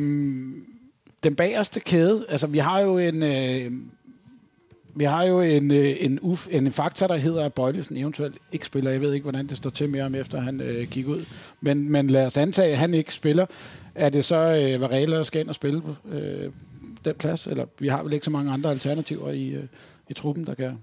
[1.24, 3.72] den bagerste kæde, altså vi har jo en, øh,
[4.96, 8.66] Vi har jo en, øh, en, uf, en faktor, der hedder, at Bøjlesen eventuelt ikke
[8.66, 8.92] spiller.
[8.92, 11.26] Jeg ved ikke, hvordan det står til med ham, efter han øh, gik ud.
[11.62, 13.46] Men, men lad os antage, at han ikke spiller.
[13.96, 15.82] Er det så øh, Varela, der skal ind og spille
[16.12, 16.52] øh,
[17.06, 17.48] den plads?
[17.48, 19.64] Eller vi har vel ikke så mange andre alternativer i, øh,
[20.10, 20.78] i truppen, der kan...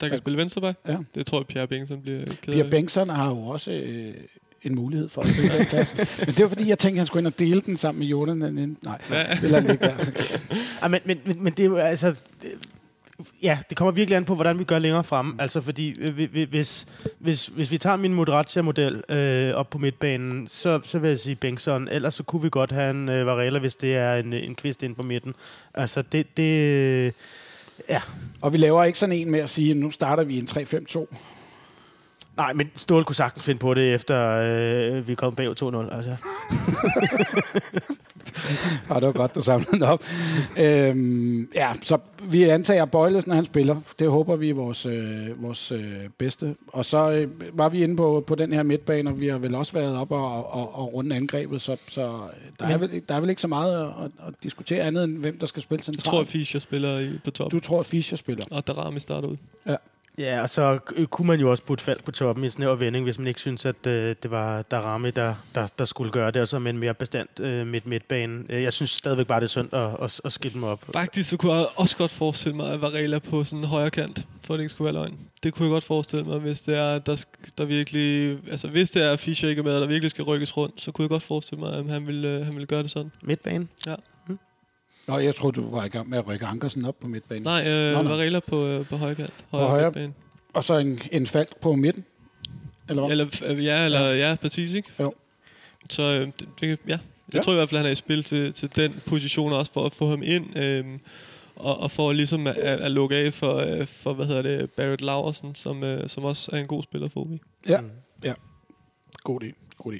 [0.00, 0.78] Der kan spille venstreback.
[0.88, 0.96] Ja.
[1.14, 2.70] Det tror jeg, Pierre Bengtsson bliver ked Pierre af.
[2.70, 4.14] Bengtsson har jo også øh,
[4.62, 5.94] en mulighed for at spille den plads.
[6.26, 7.98] Men det var fordi, jeg tænkte, at han skulle ind og dele den sammen
[8.38, 9.40] med inden- Nej, Ja.
[9.40, 9.94] vil han ikke der.
[10.82, 12.20] Ja, men, men, men, men det er jo altså...
[12.42, 12.48] Det,
[13.42, 15.34] ja, det kommer virkelig an på, hvordan vi gør længere fremme.
[15.38, 16.86] Altså, fordi øh, hvi- hvi- hvis,
[17.18, 21.36] hvis, hvis vi tager min Moderatia-model øh, op på midtbanen, så, så vil jeg sige
[21.36, 21.88] Bengtsson.
[21.88, 24.82] Ellers så kunne vi godt have en øh, Varela, hvis det er en, en kvist
[24.82, 25.34] ind på midten.
[25.74, 26.36] Altså, det...
[26.36, 27.14] det
[27.88, 28.00] ja.
[28.40, 31.16] Og vi laver ikke sådan en med at sige, at nu starter vi en 3-5-2.
[32.36, 34.36] Nej, men Ståle kunne sagtens finde på det, efter
[34.96, 35.94] øh, vi kom bag 2-0.
[35.94, 36.16] Altså.
[38.90, 40.04] Ja, det var godt, du samlede den op.
[40.56, 43.80] øhm, ja, så vi antager Bøjlesen, når han spiller.
[43.98, 46.54] Det håber vi er vores, øh, vores øh, bedste.
[46.68, 47.28] Og så øh,
[47.58, 50.12] var vi inde på, på den her midtbane, og vi har vel også været op
[50.12, 52.20] og, og, og runde angrebet, så, så
[52.60, 55.38] der, er vel, der er vel ikke så meget at, at, diskutere andet, end hvem
[55.38, 56.28] der skal spille Jeg tror, at centralt.
[56.28, 57.52] Fischer spiller i, på top.
[57.52, 58.44] Du tror, at Fischer spiller.
[58.50, 59.36] Og Darami starter ud.
[59.66, 59.76] Ja,
[60.42, 63.04] og så øh, kunne man jo også putte fald på toppen i en snæver vending,
[63.04, 66.42] hvis man ikke synes, at øh, det var Darami, der, der, der skulle gøre det,
[66.42, 68.44] og så med en mere bestandt øh, midt midtbane.
[68.48, 70.84] Øh, Jeg synes stadigvæk bare, det er synd at, at, at skille dem op.
[70.92, 74.26] Faktisk så kunne jeg også godt forestille mig, at Varela på sådan en højre kant,
[74.44, 75.18] for at det ikke skulle være løgn.
[75.42, 77.24] Det kunne jeg godt forestille mig, hvis det er, der,
[77.58, 80.56] der virkelig, altså hvis det er, Fischer ikke er med, og der virkelig skal rykkes
[80.56, 82.90] rundt, så kunne jeg godt forestille mig, at han ville, øh, han ville gøre det
[82.90, 83.12] sådan.
[83.22, 83.66] Midtbane?
[85.08, 87.42] Nå, jeg troede, du var i gang med at rykke Ankersen op på midtbanen.
[87.42, 88.02] Nej, øh, Nå.
[88.02, 89.32] Varela på, øh, på højre kant.
[89.50, 90.14] højre- midtbane.
[90.54, 92.04] Og så en, en falk på midten.
[92.88, 93.10] Eller hvad?
[93.10, 94.88] Eller, øh, ja, eller ja, ja præcis, ikke?
[95.00, 95.14] Jo.
[95.90, 96.98] Så øh, det, det, ja, jeg
[97.34, 97.40] Ja.
[97.40, 99.92] tror i hvert fald, han er i spil til, til den position også, for at
[99.92, 101.00] få ham ind, øhm,
[101.56, 105.02] og, og for ligesom at, at lukke af for, øh, for, hvad hedder det, Barrett
[105.02, 107.28] Laversen, som, øh, som også er en god spiller for OB.
[107.68, 107.80] Ja,
[108.24, 108.34] ja.
[109.24, 109.52] God idé.
[109.78, 109.98] God idé.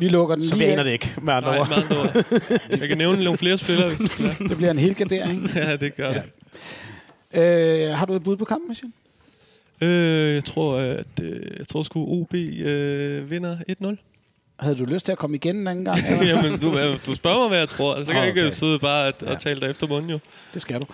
[0.00, 0.84] Vi lukker den Så vi lige aner af.
[0.84, 1.68] det ikke, med andre Nej, ord.
[1.68, 2.80] med andre ord.
[2.80, 4.36] Jeg kan nævne nogle flere spillere, hvis det skal være.
[4.48, 5.50] Det bliver en hel gardering.
[5.54, 6.22] Ja, det gør Ja.
[7.34, 7.88] det.
[7.88, 8.88] Øh, har du et bud på kampen, Michel?
[9.80, 13.96] Øh, jeg tror, at øh, jeg tror sgu OB øh, vinder 1-0.
[14.60, 16.00] Havde du lyst til at komme igen en anden gang?
[16.28, 17.98] Jamen, du, du spørger mig, hvad jeg tror.
[17.98, 18.50] Så kan Ah, jeg ikke okay.
[18.50, 19.30] sidde bare at, Ja.
[19.32, 20.18] og tale dig efter munden, jo.
[20.54, 20.86] Det skal du.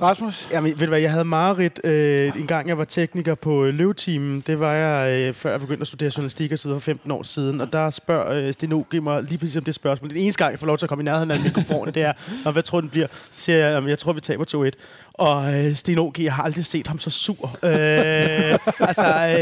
[0.00, 0.48] Rasmus?
[0.52, 3.78] Jamen, ved du hvad, jeg havde mareridt øh, en gang, jeg var tekniker på øh,
[3.78, 7.10] Det var jeg, øh, før jeg begyndte at studere journalistik og så videre for 15
[7.10, 7.60] år siden.
[7.60, 9.00] Og der spørger øh, Steno O.
[9.00, 10.10] mig lige præcis om det spørgsmål.
[10.10, 12.12] Den eneste gang, jeg får lov til at komme i nærheden af mikrofonen, det er,
[12.52, 13.06] hvad tror du, den bliver?
[13.30, 14.70] Så siger jeg, "Jamen, jeg tror, vi taber 2-1.
[15.18, 16.12] Og øh, Sten O.
[16.18, 17.58] jeg har aldrig set ham så sur.
[17.62, 17.70] Øh,
[18.88, 19.36] altså,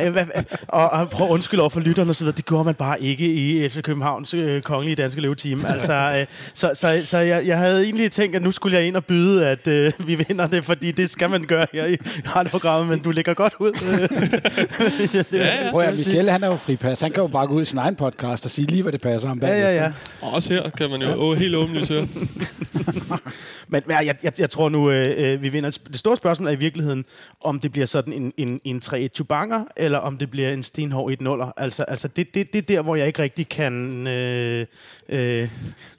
[0.00, 0.16] øh, øh,
[0.68, 2.36] og, og prøv at undskylde over for lytterne og så videre.
[2.36, 5.66] Det gjorde man bare ikke i FC Københavns øh, kongelige danske løveteam.
[5.66, 8.96] Altså, øh, så så, så jeg, jeg havde egentlig tænkt, at nu skulle jeg ind
[8.96, 11.96] og byde, at øh, vi vinder det, fordi det skal man gøre her i
[12.36, 13.72] radioprogrammet, men du ligger godt ud.
[15.32, 15.70] Ja, ja.
[15.70, 17.00] Prøv at Michel, han er jo fripas.
[17.00, 19.00] Han kan jo bare gå ud i sin egen podcast og sige lige, hvad det
[19.00, 19.68] passer ham Ja, bagefter.
[19.70, 19.92] ja, ja.
[20.20, 21.38] Og også her kan man jo ja.
[21.38, 22.08] helt åbenlyst høre.
[23.72, 25.70] Men, men jeg, jeg, jeg tror nu, øh, øh, vi vinder.
[25.70, 27.04] Det store spørgsmål er i virkeligheden,
[27.44, 31.12] om det bliver sådan en, en, en 3-1 chubanger, eller om det bliver en stenhård
[31.12, 31.52] 1-0'er.
[31.56, 34.06] Altså, altså det, det, det er der, hvor jeg ikke rigtig kan...
[34.06, 34.66] Øh,
[35.08, 35.48] øh,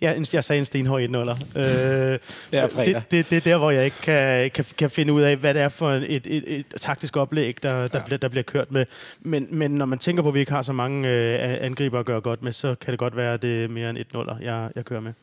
[0.02, 1.60] ja, jeg sagde en stenhård 1-0'er.
[1.60, 2.20] Øh,
[2.52, 2.94] er fredag.
[2.96, 5.54] det, det, det er der, hvor jeg ikke kan, kan, kan finde ud af, hvad
[5.54, 8.06] det er for et, et, et, et taktisk oplæg, der, der, Ja.
[8.06, 8.86] bliver, der bliver kørt med.
[9.20, 12.06] Men, men når man tænker på, at vi ikke har så mange øh, angriber at
[12.06, 14.70] gøre godt med, så kan det godt være, at det er mere end 1-0'er, jeg,
[14.76, 15.14] jeg kører med.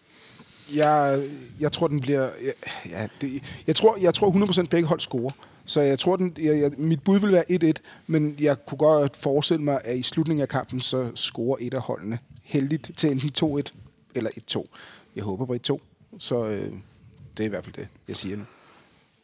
[0.75, 1.29] Jeg,
[1.61, 2.31] jeg tror, den bliver...
[2.43, 2.51] Ja,
[2.91, 5.33] ja, det, jeg, tror, jeg tror 100% begge hold scorer.
[5.65, 7.73] Så jeg tror, den, jeg, jeg, mit bud vil være 1-1,
[8.07, 11.81] men jeg kunne godt forestille mig, at i slutningen af kampen, så scorer et af
[11.81, 13.63] holdene heldigt til enten 2-1
[14.15, 14.65] eller 1-2.
[15.17, 15.77] Jeg håber på 1-2,
[16.19, 16.73] så øh,
[17.37, 18.45] det er i hvert fald det, jeg siger nu.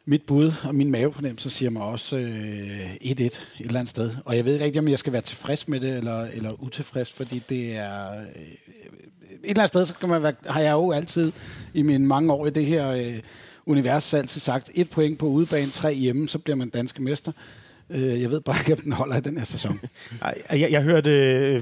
[0.05, 4.15] Mit bud og min mavefornemmelse siger mig også øh, 1-1 et eller andet sted.
[4.25, 7.11] Og jeg ved ikke rigtig, om jeg skal være tilfreds med det, eller, eller utilfreds,
[7.11, 8.19] fordi det er...
[8.19, 8.25] Øh,
[9.45, 11.31] et eller andet sted, så kan man være, har jeg jo altid
[11.73, 13.19] i mine mange år i det her øh,
[13.65, 17.31] univers altid sagt, et point på udebane, tre hjemme, så bliver man danske mester.
[17.89, 19.79] Øh, jeg ved bare ikke, om den holder i den her sæson.
[20.21, 21.11] Ej, jeg, jeg hørte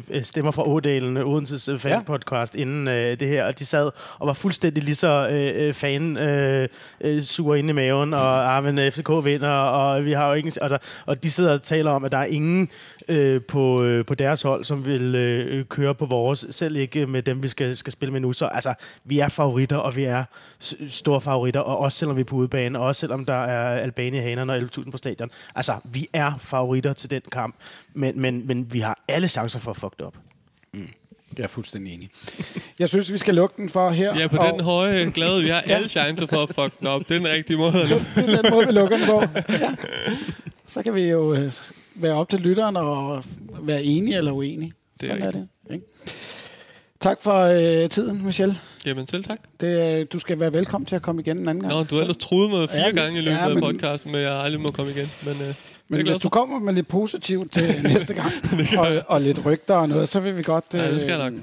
[0.10, 4.28] øh, stemmer fra Ådalen, Odenses øh, fan-podcast, inden øh, det her, og de sad og
[4.28, 6.68] var fuldstændig lige så øh, øh, fan øh,
[7.02, 10.34] øh, sure inde i maven, og ah, men øh, FCK vinder, og vi har jo
[10.34, 10.54] ingen...
[10.62, 12.70] Altså, og de sidder og taler om, at der er ingen
[13.08, 17.24] øh, på, øh, på deres hold, som vil øh, køre på vores, selv ikke med
[17.24, 18.34] dem, vi skal, skal spille med nu.
[18.34, 18.74] Så altså,
[19.04, 20.24] vi er favoritter, og vi er
[20.90, 24.54] store favoritter, og også selvom vi er på udebane, og også selvom der er Albania-hanerne
[24.54, 25.32] og 11.000 på stadion.
[25.56, 27.56] Altså, vi er favoritter til den kamp,
[27.94, 30.16] men, men, men vi har alle chancer for at fuck det op.
[31.38, 32.10] Jeg er fuldstændig enig.
[32.80, 34.20] Jeg synes, vi skal lukke den for her.
[34.20, 37.02] Ja, på og den høje glade, vi har alle chancer for at fuck den op.
[37.10, 37.74] Det er den rigtige måde.
[37.74, 39.24] Det er den måde, vi lukker den på.
[39.50, 39.76] Ja.
[40.74, 41.54] Så kan vi jo øh,
[41.96, 43.24] være op til lytteren og
[43.62, 44.72] være enige eller uenige.
[45.02, 45.48] Det er Sådan er det.
[45.74, 45.86] Ikke?
[47.00, 47.34] Tak for
[47.84, 48.56] øh, tiden, Michelle.
[48.86, 49.40] Jamen selv tak.
[49.60, 51.74] Det, øh, du skal være velkommen til at komme igen en anden gang.
[51.74, 54.12] Nå, du har ellers truet mig fire Ja, gange i løbet ja, men- af podcasten,
[54.12, 55.08] men jeg aldrig må komme igen.
[55.26, 55.56] Men, øh,
[55.90, 58.32] Men hvis du kommer med lidt positivt til næste gang,
[58.78, 60.66] og, og lidt rygter og noget, så vil vi godt...
[60.74, 61.42] Ja, det skal jeg øh, nok.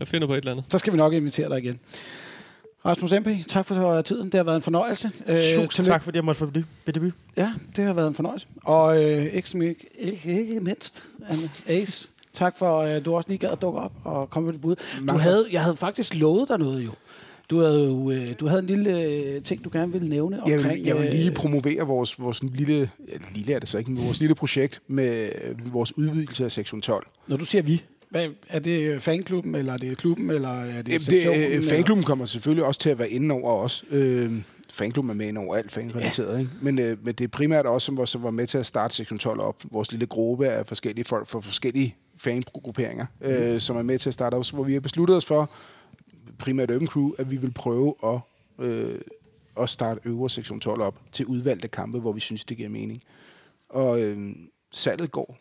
[0.00, 0.64] Jeg finder på et eller andet.
[0.68, 1.80] Så skal vi nok invitere dig igen.
[2.84, 4.24] Rasmus MP, tak for tiden.
[4.24, 5.10] Det har været en fornøjelse.
[5.26, 6.50] Øh, Tusind tak, fordi jeg måtte få
[6.86, 7.12] debut.
[7.36, 8.46] Ja, det har været en fornøjelse.
[8.64, 13.50] Og øh, ikke, ikke, ikke, mindst, Anne Ace, tak for, at du også lige gad
[13.50, 14.76] at dukke op og komme med det bud.
[15.08, 16.90] Du havde, jeg havde faktisk lovet dig noget jo.
[17.50, 20.56] Du havde, jo, øh, du havde en lille øh, ting, du gerne ville nævne Jeg
[20.56, 20.78] omkring...
[20.78, 23.90] vil, jeg vil lige øh, promovere vores, vores lille, ja, lille er det så ikke,
[23.90, 27.06] men vores lille projekt med øh, vores udvidelse af sektion 12.
[27.26, 31.06] Når du siger vi, hvad, er det fanklubben, eller er det klubben, eller er det
[31.10, 33.84] Det, øh, fanklubben kommer selvfølgelig også til at være inde over os.
[33.90, 34.32] Øh,
[34.70, 36.38] fanklubben er med ind over alt fanrelateret, ja.
[36.38, 36.50] ikke?
[36.62, 38.94] Men, øh, men det er primært også, som var, som var med til at starte
[38.94, 39.64] sektion 12 op.
[39.70, 43.26] Vores lille gruppe af forskellige folk fra forskellige fangrupperinger, mm.
[43.26, 45.50] øh, som er med til at starte op, hvor vi har besluttet os for,
[46.38, 48.20] primært Urban Crew, at vi vil prøve at,
[48.64, 49.00] øh,
[49.60, 53.02] at starte øvre sektion 12 op til udvalgte kampe, hvor vi synes, det giver mening.
[53.68, 54.34] Og øh,
[54.72, 55.38] salget går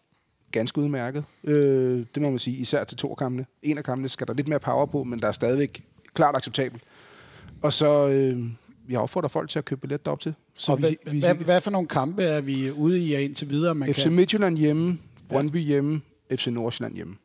[0.52, 1.24] ganske udmærket.
[1.44, 3.46] Øh, det må man sige, især til to kampene.
[3.64, 5.82] En af kampene skal der lidt mere power på, men der er stadigvæk
[6.14, 6.84] klart acceptabelt.
[7.62, 8.44] Og så, øh,
[8.90, 10.36] jeg opfordrer folk til at købe billet derop til.
[10.54, 13.50] Så Og vi, hvad, vi, hvad, hvad for nogle kampe er vi ude i indtil
[13.50, 14.14] videre, man FC kan...
[14.14, 16.02] Midtjylland hjemme, Brøndby hjemme,
[16.36, 17.16] FC Nordsjælland hjemme.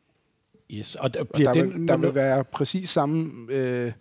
[0.71, 0.95] Yes.
[0.95, 3.91] Og der, Og bliver der, den, vil, der vil være præcis samme, øh,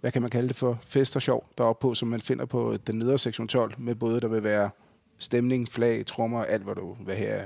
[0.00, 2.76] hvad kan man kalde det for, fest og sjov deroppe på, som man finder på
[2.86, 4.70] den nedre sektion 12, med både der vil være
[5.18, 7.40] stemning, flag, trommer, alt hvad du vil have.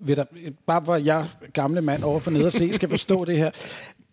[0.00, 0.24] vil der,
[0.66, 3.50] bare at jeg, gamle mand over for nede og se, skal forstå det her.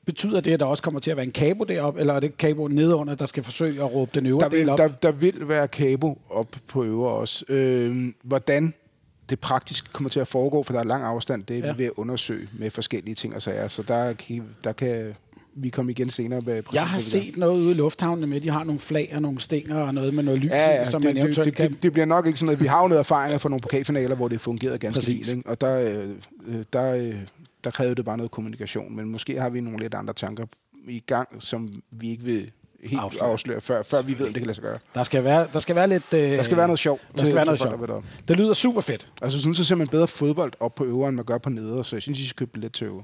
[0.05, 2.38] Betyder det, at der også kommer til at være en kabo deroppe, eller er det
[2.38, 4.78] kabo nedenunder, der skal forsøge at råbe den øvre Der vil, del op?
[4.78, 7.45] der, der vil være kabo op på øvre også.
[7.49, 8.74] Øh, hvordan
[9.30, 11.72] det praktisk kommer til at foregå, for der er lang afstand, det er Ja.
[11.74, 13.68] vi ved at undersøge med forskellige ting og sager.
[13.68, 14.14] Så der,
[14.64, 15.16] der kan
[15.56, 18.64] vi komme igen senere med jeg har set noget ude i lufthavnen med, de har
[18.64, 21.24] nogle flag og nogle stænger og noget med noget lys, Ja, ja som det, man
[21.24, 21.72] eventuelt det, kan...
[21.72, 22.60] det, det bliver nok ikke sådan noget.
[22.60, 25.30] Vi har jo noget erfaringer fra nogle pokalfinaler, hvor det fungerede ganske Præcis.
[25.30, 25.38] fint.
[25.38, 25.49] Ikke?
[25.49, 26.10] Og der, øh,
[26.47, 27.16] øh, der, øh,
[27.64, 28.95] der krævede det bare noget kommunikation.
[28.95, 30.45] Men måske har vi nogle lidt andre tanker
[30.88, 32.51] i gang, som vi ikke vil
[32.90, 33.30] helt Afsløre.
[33.30, 34.78] afsløre, før, før vi ved, om det kan lade sig gøre.
[34.96, 36.14] Der skal være, der skal være lidt...
[36.14, 37.00] Øh, Der skal være noget sjov.
[37.18, 38.04] Der skal være noget sjov.
[38.28, 39.08] Det lyder super fedt.
[39.22, 41.50] Altså, jeg synes, så ser man bedre fodbold op på øvre, end man gør på
[41.50, 43.04] neder, så jeg synes, I skal købe billet til øvre.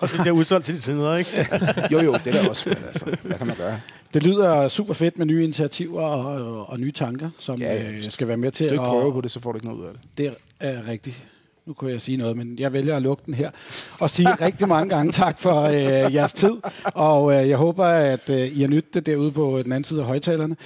[0.00, 1.46] Og det er udsolgt til de tider, ikke?
[1.92, 3.80] Jo, jo, det er der også, men altså, hvad kan man gøre?
[4.14, 6.24] Det lyder super fedt med nye initiativer og,
[6.58, 8.82] og, og nye tanker, som Ja, ja, øh, skal være med til Hvis du ikke
[8.84, 8.88] at...
[8.88, 10.02] prøver på det, så får du ikke noget ud af det.
[10.18, 11.22] Det er rigtigt.
[11.66, 13.50] Nu kunne jeg sige noget, men jeg vælger at lukke den her.
[13.98, 16.52] Og sige rigtig mange gange tak for øh, jeres tid.
[16.84, 20.00] Og øh, jeg håber, at øh, I har nyttet det derude på den anden side
[20.00, 20.56] af højtalerne.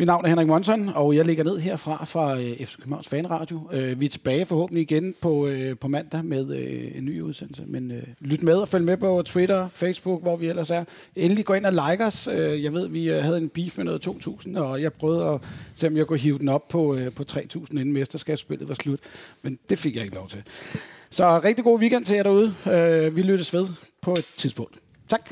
[0.00, 3.68] Mit navn er Henrik Monson, og jeg ligger ned herfra fra øh, FC Københavns Fanradio.
[3.72, 7.62] Øh, vi er tilbage forhåbentlig igen på, øh, på mandag med øh, en ny udsendelse.
[7.66, 10.84] Men øh, lyt med og følg med på Twitter, Facebook, hvor vi ellers er.
[11.16, 12.28] Endelig gå ind og like os.
[12.32, 15.40] Øh, jeg ved, vi øh, havde en beef med noget 2.000, og jeg prøvede at
[15.76, 19.00] se, om jeg kunne hive den op på, øh, på 3.000, inden mesterskabsspillet var slut.
[19.42, 20.42] Men det fik jeg ikke lov til.
[21.10, 22.54] Så rigtig god weekend til jer derude.
[22.72, 23.66] Øh, vi lyttes ved
[24.00, 24.74] på et tidspunkt.
[25.08, 25.30] Tak.